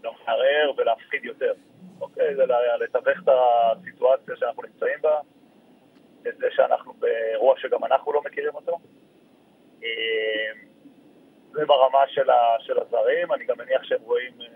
[0.04, 1.52] גם לערער ולהפחיד יותר.
[2.00, 2.36] אוקיי?
[2.36, 2.44] זה
[2.80, 5.20] לתווך את הסיטואציה שאנחנו נמצאים בה,
[6.28, 8.78] את זה שאנחנו באירוע שגם אנחנו לא מכירים אותו.
[9.84, 10.52] אה,
[11.52, 14.46] זה ברמה של, ה, של הזרים, אני גם מניח שהם רואים אה,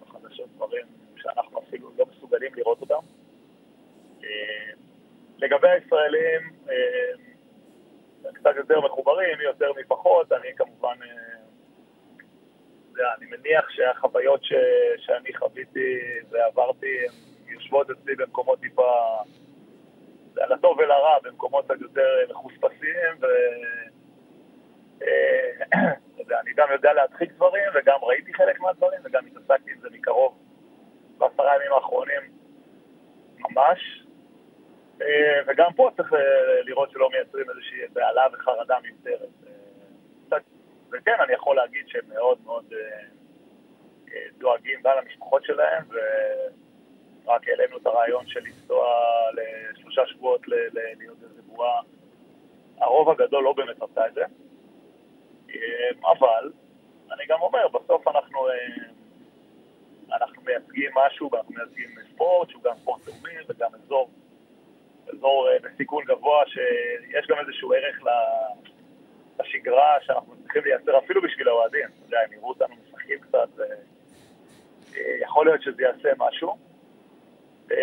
[0.00, 3.00] בחדשות דברים שאנחנו אפילו לא מסוגלים לראות אותם.
[5.38, 6.40] לגבי הישראלים,
[8.34, 10.94] קצת יותר מחוברים, יותר מי פחות, אני כמובן,
[13.00, 14.52] אה, אני מניח שהחוויות ש,
[14.96, 15.98] שאני חוויתי
[16.30, 17.12] ועברתי, הן
[17.52, 18.92] יושבות אצלי במקומות טיפה,
[20.40, 23.26] על הטוב ולרע, במקומות קצת יותר מחוספסים, ו...
[25.02, 25.50] אה,
[26.40, 30.38] אני גם יודע להדחיק דברים, וגם ראיתי חלק מהדברים, וגם התעסקתי עם זה מקרוב
[31.18, 32.22] בעשרה ימים האחרונים
[33.38, 34.04] ממש.
[35.02, 36.18] אה, וגם פה צריך אה,
[36.64, 39.43] לראות שלא מייצרים איזושהי בהלה וחרדה מיותרת.
[40.94, 42.64] אה, וכן, אני יכול להגיד שהם מאוד מאוד
[44.38, 48.86] דואגים גם למשפחות שלהם, ורק העלינו את הרעיון של לנסוע
[49.32, 51.80] לשלושה שבועות להיות איזה בועה.
[52.78, 54.24] הרוב הגדול לא באמת עשה את זה,
[56.04, 56.52] אבל
[57.12, 58.46] אני גם אומר, בסוף אנחנו,
[60.12, 64.10] אנחנו מייצגים משהו, ואנחנו מייצגים ספורט שהוא גם ספורט לאומי וגם אזור
[65.12, 68.02] אזור אה, בסיכון גבוה, שיש גם איזשהו ערך
[69.40, 71.86] לשגרה שאנחנו צריכים לייצר אפילו בשביל האוהדים.
[71.86, 73.48] אתה יודע, הם יראו אותנו משחקים קצת,
[74.90, 76.56] ויכול אה, להיות שזה יעשה משהו.
[77.70, 77.76] אמ,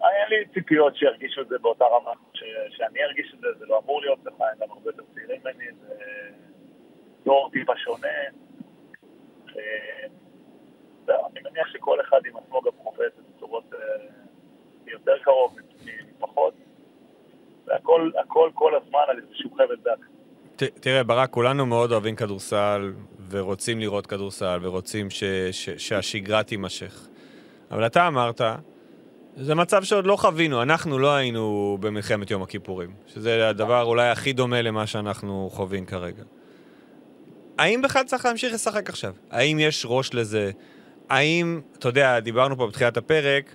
[0.00, 2.42] אין לי ציפיות שירגישו את זה באותה רמה ש...
[2.68, 5.64] שאני ארגיש את זה, זה לא אמור להיות ככה, הם גם הרבה יותר צעירים ממני,
[5.80, 5.94] זה
[7.24, 8.08] דור טיפה שונה.
[9.48, 10.12] אמ,
[11.08, 13.78] אני מניח שכל אחד עם עצמו גם חווה את זה בצורות אה,
[14.86, 15.56] יותר קרוב,
[16.18, 16.54] פחות.
[17.64, 20.07] והכל, הכל כל הזמן על איזשהו חבל דק.
[20.80, 22.92] תראה, ברק, כולנו מאוד אוהבים כדורסל,
[23.30, 27.06] ורוצים לראות כדורסל, ורוצים ש, ש, שהשגרה תימשך.
[27.70, 28.40] אבל אתה אמרת,
[29.36, 34.32] זה מצב שעוד לא חווינו, אנחנו לא היינו במלחמת יום הכיפורים, שזה הדבר אולי הכי
[34.32, 36.22] דומה למה שאנחנו חווים כרגע.
[37.58, 39.14] האם בכלל צריך להמשיך לשחק עכשיו?
[39.30, 40.50] האם יש ראש לזה?
[41.08, 43.54] האם, אתה יודע, דיברנו פה בתחילת הפרק,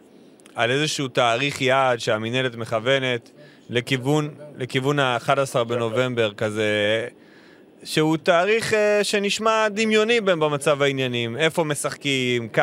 [0.56, 3.32] על איזשהו תאריך יעד שהמינהלת מכוונת
[3.74, 7.07] לכיוון, לכיוון ה-11 בנובמבר כזה,
[7.84, 11.38] שהוא תאריך uh, שנשמע דמיוני במצב העניינים.
[11.38, 12.59] איפה משחקים, כ-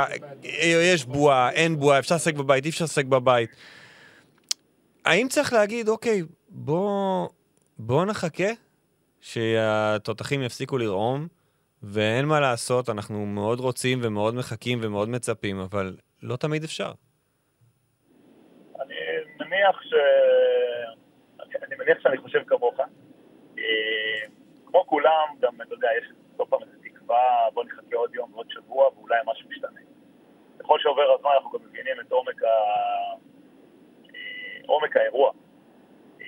[0.93, 3.51] יש בועה, אין בועה, אפשר לשחק בבית, אי אפשר לשחק בבית.
[5.05, 7.29] האם צריך להגיד, אוקיי, בוא,
[7.79, 8.51] בוא נחכה
[9.21, 11.27] שהתותחים יפסיקו לרעום,
[11.83, 16.93] ואין מה לעשות, אנחנו מאוד רוצים ומאוד מחכים ומאוד מצפים, אבל לא תמיד אפשר.
[19.41, 19.95] מניח ש...
[21.81, 22.81] מניח שאני חושב כמוך.
[23.59, 23.65] אה,
[24.67, 28.51] כמו כולם, גם, אתה יודע, יש סוף פעם איזו תקווה, בוא נחכה עוד יום ועוד
[28.51, 29.81] שבוע ואולי משהו ישתנה.
[30.59, 32.47] ככל שעובר הזמן אנחנו גם מבינים את עומק, ה...
[34.15, 35.33] אה, עומק האירוע.
[36.21, 36.27] אה,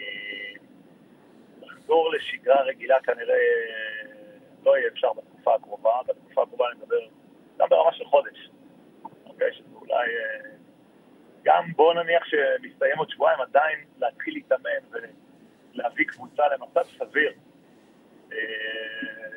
[1.62, 3.36] לחזור לשגרה רגילה כנראה
[4.62, 7.06] לא יהיה אפשר בתקופה הקרובה, בתקופה הקרובה אני מדבר
[7.58, 8.50] גם ברמה של חודש,
[9.26, 9.52] אוקיי?
[9.52, 10.08] שזה אולי
[11.44, 14.70] גם בוא נניח שמסתיים עוד שבועיים, עדיין להתחיל להתאמן
[15.74, 17.32] ולהביא קבוצה למצב סביר,
[18.32, 18.38] אה,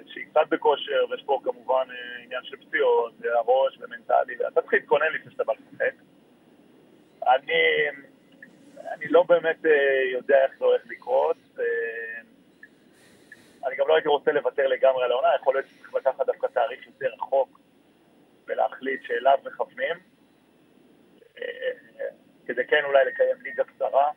[0.05, 5.05] שהיא קצת בכושר, ויש פה כמובן אה, עניין של פציעות, הראש ומנטלי, ואתה צריך להתכונן
[5.15, 5.93] לפני שאתה בא לשחק.
[7.23, 7.89] אני,
[8.91, 11.37] אני לא באמת אה, יודע איך זה הולך לקרות.
[13.67, 16.87] אני גם לא הייתי רוצה לוותר לגמרי על העונה, יכול להיות שצריך לקחת דווקא תאריך
[16.87, 17.59] יותר רחוק
[18.47, 19.95] ולהחליט שאליו מכוונים.
[22.45, 24.11] כדי כן אולי לקיים ליגה קצרה,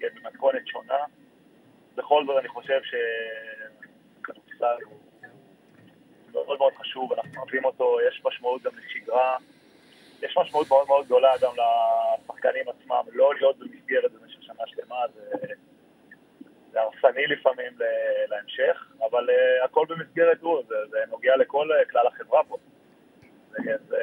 [0.00, 1.04] כן, במתכונת שונה.
[1.94, 2.80] בכל זאת אני חושב
[4.20, 4.76] שכדורסל
[6.32, 9.36] הוא מאוד מאוד חשוב, אנחנו אוהבים אותו, יש משמעות גם לשגרה,
[10.22, 11.52] יש משמעות מאוד מאוד גדולה גם
[12.22, 15.54] לשחקנים עצמם, לא להיות במסגרת במשך שנה שלמה, זה,
[16.72, 17.72] זה הרסני לפעמים
[18.28, 22.56] להמשך, אבל uh, הכל במסגרת הוא, זה, זה נוגע לכל uh, כלל החברה פה.
[23.50, 23.96] זה, זה,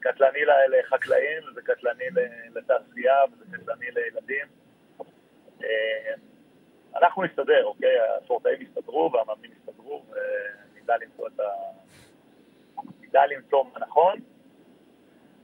[0.00, 2.04] קטלני לחקלאים, וזה קטלני
[2.54, 4.46] לתעשייה, וזה קטלני לילדים.
[5.64, 6.14] אה,
[6.96, 8.00] אנחנו נסתדר, אוקיי?
[8.00, 11.44] הספורטאים יסתדרו והמאמנים יסתדרו, ונדע למצוא את ה...
[13.00, 14.20] נדע למצוא מה נכון.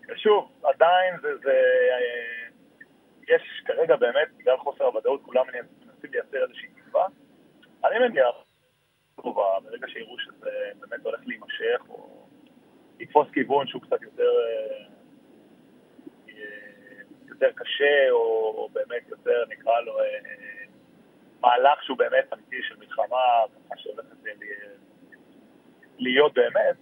[0.08, 1.52] ושוב, עדיין זה, זה...
[1.90, 2.50] אה,
[3.28, 7.06] יש כרגע באמת, בגלל חוסר הוודאות, כולם מנסים לייצר איזושהי תקווה.
[7.84, 8.34] אני מניח,
[9.22, 10.50] טובה, ברגע שיראו שזה
[10.80, 12.26] באמת הולך להימשך, או
[13.00, 14.84] יתפוס כיוון שהוא קצת יותר, אה, אה,
[17.42, 20.04] יותר קשה, או, באמת יותר, נקרא לו, אה,
[21.40, 24.10] מהלך שהוא באמת אמיתי של מלחמה, ככה שהולכת
[25.98, 26.76] להיות באמת,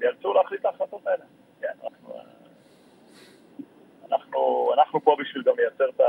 [0.00, 1.24] יאלצו להחליט את ההחלטות האלה.
[1.60, 2.20] כן, אנחנו, אה,
[4.12, 6.04] אנחנו, אנחנו פה בשביל גם לייצר את, ה,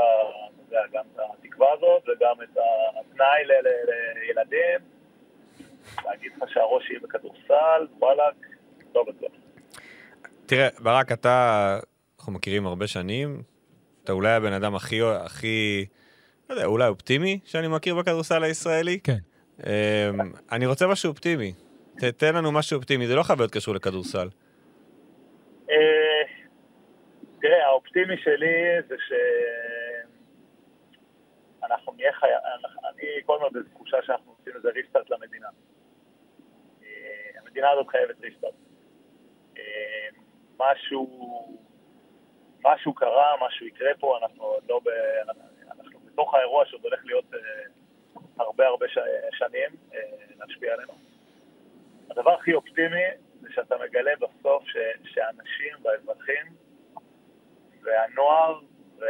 [0.92, 2.58] גם את התקווה הזאת וגם את
[3.00, 3.46] התנאי
[4.16, 4.80] לילדים.
[6.06, 8.36] להגיד לך שהראש יהיה בכדורסל, וואלאק,
[8.96, 9.32] לא בטוח.
[10.46, 11.80] תראה, ברק, אתה,
[12.20, 13.42] אנחנו מכירים הרבה שנים,
[14.10, 15.86] אתה אולי הבן אדם הכי, הכי,
[16.50, 19.00] לא יודע, אולי אופטימי שאני מכיר בכדורסל הישראלי.
[19.00, 19.18] כן.
[19.66, 21.54] אמ, אני רוצה משהו אופטימי.
[22.00, 24.30] ת- תן לנו משהו אופטימי, זה לא חייב להיות קשור לכדורסל.
[25.70, 25.76] אה,
[27.42, 28.54] תראה, האופטימי שלי
[28.88, 29.12] זה ש...
[31.64, 32.28] אנחנו נהיה חי...
[32.94, 35.48] אני כל הזמן בתחושה שאנחנו עושים איזה ריסטארט למדינה.
[36.84, 36.88] אה,
[37.42, 38.54] המדינה הזאת חייבת ריסטארט.
[39.58, 39.62] אה,
[40.60, 41.69] משהו...
[42.64, 44.90] משהו קרה, משהו יקרה פה, אנחנו עוד לא ב...
[45.72, 47.40] אנחנו בתוך האירוע שעוד הולך להיות אה,
[48.38, 48.86] הרבה הרבה.
[49.32, 50.00] שנים אה,
[50.40, 50.94] להשפיע עלינו.
[52.10, 53.04] הדבר הכי אופטימי
[53.42, 54.78] זה שאתה מגלה בסוף ש...
[55.06, 56.46] שהאנשים והאזרחים
[57.82, 58.60] והנוער
[58.98, 59.08] וה...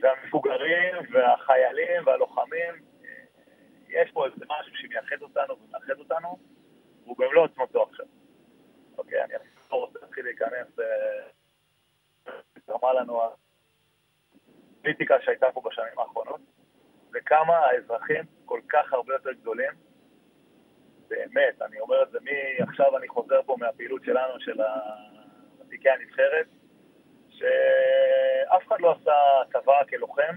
[0.00, 2.74] והמבוגרים והחיילים והלוחמים,
[3.04, 3.08] אה,
[3.88, 6.38] יש פה איזה משהו שמייחד אותנו ומאחד אותנו,
[7.04, 8.06] והוא במלוא עוצמתו עכשיו.
[8.98, 9.34] אוקיי, אני
[9.76, 12.32] רוצה להתחיל להיכנס, אה,
[12.68, 13.22] גרמה לנו
[14.80, 16.40] הפוליטיקה שהייתה פה בשנים האחרונות,
[17.14, 19.70] וכמה האזרחים כל כך הרבה יותר גדולים.
[21.08, 22.18] באמת, אני אומר את זה
[22.60, 24.60] מעכשיו אני חוזר פה מהפעילות שלנו, של
[25.60, 26.46] ותיקי הנבחרת,
[27.30, 29.12] שאף אחד לא עשה
[29.52, 30.36] צבא כלוחם,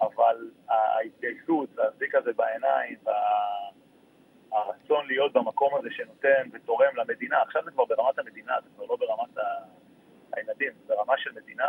[0.00, 2.96] אבל ההתגייסות והזיק הזה בעיניים,
[4.50, 8.96] והרצון להיות במקום הזה שנותן ותורם למדינה, עכשיו זה כבר ברמת המדינה, זה כבר לא
[8.96, 9.44] ברמת
[10.36, 11.68] הילדים, זה ברמה של מדינה,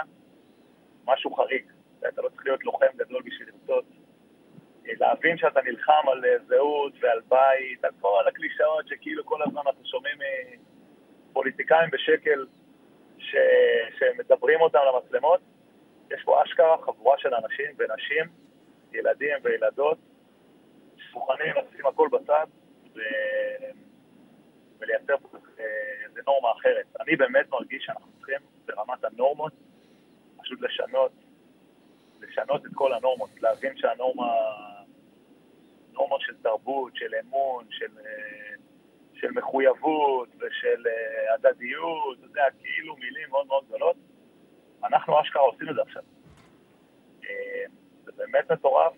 [1.06, 1.66] משהו חריג.
[2.08, 3.86] אתה לא צריך להיות לוחם גדול בשביל לרצות
[4.86, 9.86] להבין שאתה נלחם על אה, זהות ועל בית, על כל הקלישאות שכאילו כל הזמן אנחנו
[9.86, 10.18] שומעים
[11.30, 12.46] מפוליטיקאים בשקל
[13.18, 13.36] ש...
[14.00, 15.40] שמדברים אותם למצלמות.
[16.12, 18.26] יש פה אשכרה חבורה של אנשים ונשים,
[18.94, 19.98] ילדים וילדות,
[20.98, 22.46] שמוכנים לשים הכל בצד.
[24.80, 25.66] ולייצר פה אה,
[26.06, 26.86] איזה נורמה אחרת.
[27.00, 29.54] אני באמת מרגיש שאנחנו צריכים ברמת הנורמות
[30.38, 31.12] פשוט לשנות
[32.22, 34.32] לשנות את כל הנורמות, להבין שהנורמה,
[35.94, 38.56] נורמה של תרבות, של אמון, של, אה,
[39.14, 43.96] של מחויבות ושל אה, הדדיות, אתה יודע, כאילו מילים מאוד מאוד גדולות,
[44.84, 46.04] אנחנו אשכרה עושים את זה עכשיו.
[48.06, 48.94] זה באמת מטורף,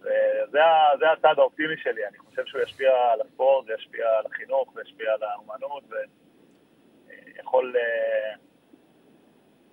[0.00, 0.60] וזה
[0.98, 4.80] זה הצד האופטימי שלי, אני חושב שהוא ישפיע על הספורט, זה ישפיע על החינוך, זה
[4.86, 7.74] ישפיע על האומנות, ויכול...
[7.76, 8.34] אה,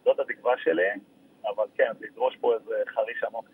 [0.06, 0.90] זאת התקווה שלי.
[1.56, 3.46] אבל כן, זה ידרוש פה איזה חריש עמוק.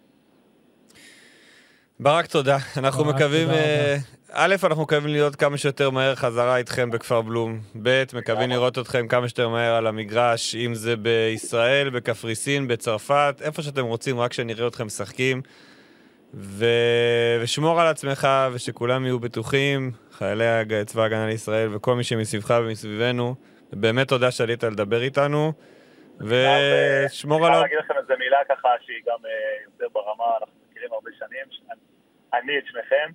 [2.00, 2.58] ברק, תודה.
[2.78, 3.48] אנחנו ברק, מקווים...
[3.48, 3.96] תודה אה,
[4.34, 7.60] א', אנחנו מקווים להיות כמה שיותר מהר חזרה איתכם בכפר בלום.
[7.84, 13.62] ב', מקווים לראות אתכם כמה שיותר מהר על המגרש, אם זה בישראל, בקפריסין, בצרפת, איפה
[13.62, 15.42] שאתם רוצים, רק שנראה אתכם משחקים.
[16.34, 16.66] ו...
[17.42, 20.46] ושמור על עצמך, ושכולם יהיו בטוחים, חיילי
[20.86, 23.36] צבא ההגנה לישראל וכל מי שמסביבך ומסביבנו.
[23.74, 25.54] באמת תודה שעלית לדבר איתנו,
[26.18, 27.52] ושמור אני על...
[27.52, 29.32] חייב להגיד לכם איזה מילה ככה שהיא גם אה,
[29.66, 31.46] יותר ברמה, אנחנו מכירים הרבה שנים,
[32.34, 33.12] אני את שניכם,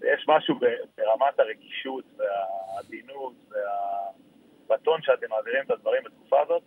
[0.00, 3.32] ויש משהו ברמת הרגישות והעדינות
[4.68, 6.62] והבטון שאתם מעבירים את הדברים בתקופה הזאת,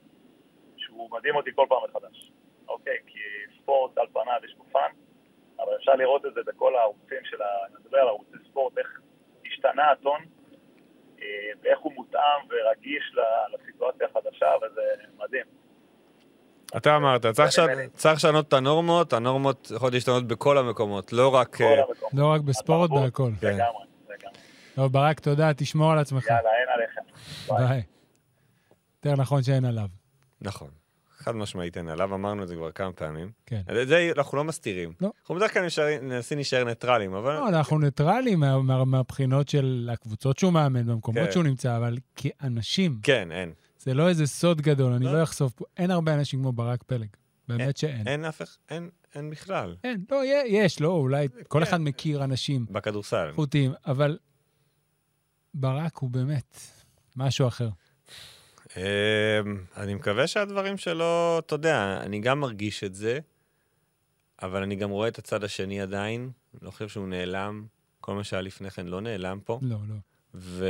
[0.77, 2.31] שהוא מדהים אותי כל פעם מחדש.
[2.67, 3.19] אוקיי, כי
[3.61, 4.91] ספורט על פניו יש fun,
[5.59, 7.45] אבל אפשר לראות את זה בכל הערוצים של ה...
[7.65, 8.87] אני מדבר על ערוצי ספורט, איך
[9.45, 10.19] השתנה הטון,
[11.21, 11.25] אה,
[11.61, 13.15] ואיך הוא מותאם ורגיש
[13.53, 14.81] לסיטואציה החדשה, וזה
[15.17, 15.45] מדהים.
[16.77, 17.25] אתה אמרת,
[17.93, 21.61] צריך לשנות את הנורמות, הנורמות יכולות להשתנות בכל המקומות, לא רק...
[21.61, 21.83] אה.
[22.13, 23.31] לא רק בספורט, בהכל.
[23.41, 23.47] כן.
[23.47, 24.37] לגמרי, לגמרי.
[24.75, 26.27] טוב, ברק, תודה, תשמור על עצמך.
[26.27, 27.01] יאללה, אין עליכם.
[27.47, 27.67] ביי.
[27.67, 27.83] ביי.
[29.05, 29.87] יותר נכון שאין עליו.
[30.41, 30.69] נכון.
[31.27, 33.31] חד משמעית אין עליו, אמרנו את זה כבר כמה פעמים.
[33.45, 33.61] כן.
[33.81, 34.93] את זה אנחנו לא מסתירים.
[35.01, 35.11] לא.
[35.21, 35.63] אנחנו בדרך כלל
[36.01, 37.33] מנסים להישאר ניטרלים, אבל...
[37.33, 41.31] לא, אנחנו ניטרלים מה- מה- מהבחינות של הקבוצות שהוא מאמן, במקומות כן.
[41.31, 43.53] שהוא נמצא, אבל כאנשים, כן, אין.
[43.79, 45.13] זה לא איזה סוד גדול, אני לא.
[45.13, 45.65] לא אחשוף פה.
[45.77, 47.07] אין הרבה אנשים כמו ברק פלג.
[47.47, 48.07] באמת שאין.
[48.07, 49.75] אין אף אחד, אין, אין בכלל.
[49.83, 51.63] אין, לא, יש, לא, אולי כל כן.
[51.63, 53.27] אחד מכיר אנשים בכדורסל.
[53.29, 54.17] איכותיים, אבל
[55.53, 56.57] ברק הוא באמת
[57.15, 57.69] משהו אחר.
[58.75, 63.19] אמ, אני מקווה שהדברים שלו, אתה יודע, אני גם מרגיש את זה,
[64.41, 66.31] אבל אני גם רואה את הצד השני עדיין.
[66.61, 67.65] לא חושב שהוא נעלם.
[68.01, 69.59] כל מה שהיה לפני כן לא נעלם פה.
[69.61, 69.95] לא, לא.
[70.33, 70.65] ו...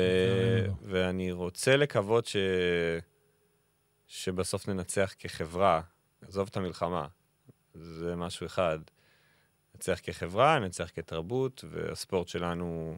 [0.67, 0.73] לא.
[0.81, 2.35] ואני רוצה לקוות ש...
[4.07, 5.81] שבסוף ננצח כחברה.
[6.27, 7.07] עזוב את המלחמה,
[7.75, 8.79] זה משהו אחד.
[9.75, 12.97] ננצח כחברה, ננצח כתרבות, והספורט שלנו...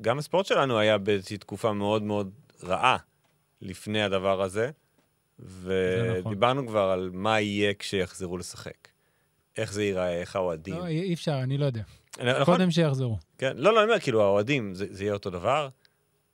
[0.00, 2.30] גם הספורט שלנו היה באיזושהי תקופה מאוד מאוד
[2.62, 2.98] רעה
[3.62, 4.70] לפני הדבר הזה,
[5.38, 5.50] נכון.
[6.26, 8.88] ודיברנו כבר על מה יהיה כשיחזרו לשחק.
[9.56, 10.74] איך זה ייראה, איך האוהדים.
[10.74, 11.82] לא, אי אפשר, אני לא יודע.
[12.18, 12.44] נכון?
[12.44, 13.18] קודם שיחזרו.
[13.38, 15.68] כן, לא, לא, אני אומר, כאילו, האוהדים, זה, זה יהיה אותו דבר.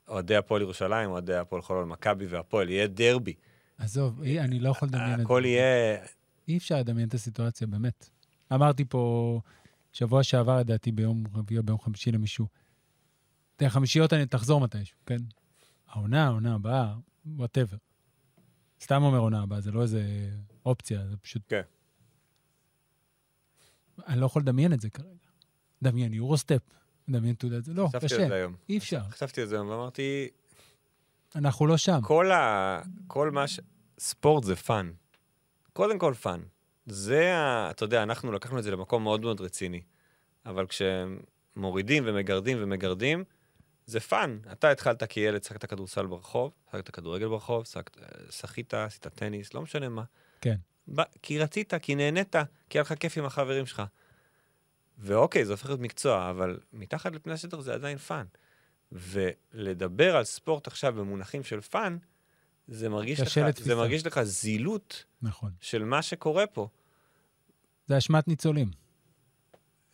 [0.09, 3.35] אוהדי הפועל ירושלים, אוהדי הפועל חולון, מכבי והפועל, יהיה דרבי.
[3.79, 5.23] עזוב, אי- אני לא יכול לדמיין את זה.
[5.23, 5.97] הכל יהיה...
[6.49, 8.09] אי אפשר לדמיין את הסיטואציה, באמת.
[8.53, 9.41] אמרתי פה
[9.93, 12.47] שבוע שעבר, לדעתי, ביום רביעי או ביום חמישי למישהו,
[13.57, 15.17] תראה, חמישיות אני תחזור מתישהו, כן?
[15.89, 16.95] העונה, העונה הבאה,
[17.27, 17.77] whatever.
[18.81, 20.31] סתם אומר עונה הבאה, זה לא איזה
[20.67, 21.43] אופציה, זה פשוט...
[21.49, 21.63] כן.
[24.07, 25.29] אני לא יכול לדמיין את זה כרגע.
[25.83, 26.63] דמיין Eurostep,
[27.09, 28.47] דמיין תעודת זה, לא, קשה.
[28.69, 30.29] אי אפשר, חשבתי על זה היום ואמרתי,
[31.35, 32.01] אנחנו לא שם.
[32.03, 32.83] כל ה...
[33.07, 33.61] כל מה ש...
[33.99, 34.93] ספורט זה fun.
[35.73, 36.43] קודם כל fun.
[36.87, 37.71] זה ה...
[37.71, 39.83] אתה יודע, אנחנו לקחנו את זה למקום מאוד מאוד רציני.
[40.47, 43.25] אבל כשמורידים ומגרדים ומגרדים,
[43.87, 44.39] זה fun.
[44.53, 47.97] אתה התחלת כילד, שחקת כדורסל ברחוב, שחקת כדורגל ברחוב, שחקת-
[48.31, 50.03] שחית, עשית טניס, לא משנה מה.
[50.41, 50.57] כן.
[50.95, 52.37] ב- כי רצית, כי נהנית,
[52.71, 53.83] כי היה לך כיף עם החברים שלך.
[54.99, 58.25] ואוקיי, זה הופך להיות מקצוע, אבל מתחת לפני השטח זה עדיין fun.
[58.93, 61.97] ולדבר על ספורט עכשיו במונחים של fun,
[62.69, 63.75] זה מרגיש, לך, זה.
[63.75, 65.51] מרגיש לך זילות נכון.
[65.61, 66.69] של מה שקורה פה.
[67.87, 68.71] זה אשמת ניצולים.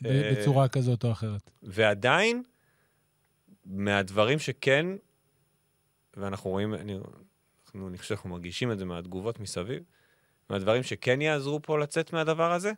[0.07, 1.51] אה, בצורה כזאת או אחרת.
[1.63, 2.43] ועדיין,
[3.65, 4.87] מהדברים שכן,
[6.17, 6.99] ואנחנו רואים, אני,
[7.65, 9.83] אנחנו, אני חושב שאנחנו מרגישים את זה מהתגובות מסביב,
[10.51, 12.73] מהדברים שכן יעזרו פה לצאת מהדבר הזה,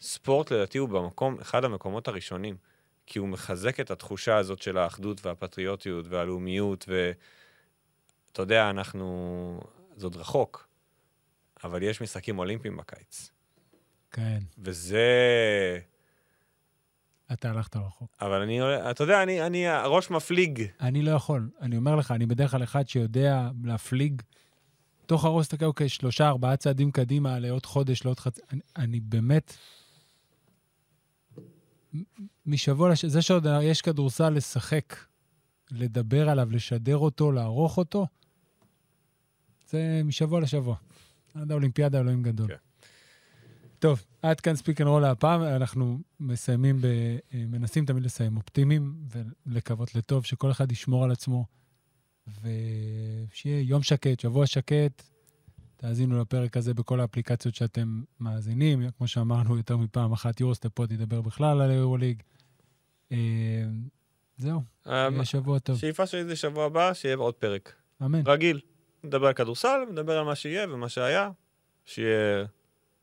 [0.00, 2.56] ספורט לדעתי הוא במקום, אחד המקומות הראשונים,
[3.06, 9.60] כי הוא מחזק את התחושה הזאת של האחדות והפטריוטיות והלאומיות, ואתה יודע, אנחנו,
[9.96, 10.68] זה עוד רחוק,
[11.64, 13.30] אבל יש משחקים אולימפיים בקיץ,
[14.10, 15.08] כן, וזה...
[17.32, 18.16] אתה הלכת רחוק.
[18.20, 18.60] אבל אני,
[18.90, 20.62] אתה יודע, אני, אני הראש מפליג.
[20.80, 21.50] אני לא יכול.
[21.60, 24.22] אני אומר לך, אני בדרך כלל אחד שיודע להפליג.
[25.06, 28.40] תוך הראש תסתכל, אוקיי, שלושה, ארבעה צעדים קדימה לעוד חודש, לעוד חצי...
[28.52, 29.56] אני, אני באמת...
[32.46, 33.04] משבוע לש...
[33.04, 34.96] זה שעוד יש כדורסל לשחק,
[35.70, 38.06] לדבר עליו, לשדר אותו, לערוך אותו,
[39.68, 40.76] זה משבוע לשבוע.
[41.34, 42.48] עד האולימפיאדה, אלוהים גדול.
[42.48, 42.69] כן.
[43.80, 45.42] טוב, עד כאן Speak and Roll להפעם.
[45.42, 46.86] אנחנו מסיימים ב...
[47.34, 48.94] מנסים תמיד לסיים אופטימיים
[49.46, 51.44] ולקוות לטוב, שכל אחד ישמור על עצמו,
[52.26, 55.02] ושיהיה יום שקט, שבוע שקט.
[55.76, 58.90] תאזינו לפרק הזה בכל האפליקציות שאתם מאזינים.
[58.98, 62.22] כמו שאמרנו יותר מפעם אחת, Eurostep פה תדבר בכלל על היורוליג.
[63.12, 63.16] אה,
[64.36, 65.76] זהו, יהיה שבוע טוב.
[65.76, 67.72] השאיפה שלי זה שבוע הבא, שיהיה עוד פרק.
[68.02, 68.22] אמן.
[68.26, 68.60] רגיל.
[69.04, 71.30] נדבר על כדורסל, נדבר על מה שיהיה ומה שהיה,
[71.84, 72.46] שיהיה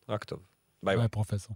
[0.10, 0.57] רק טוב.
[0.88, 1.02] ביי ביי.
[1.02, 1.56] ביי, פרופסור.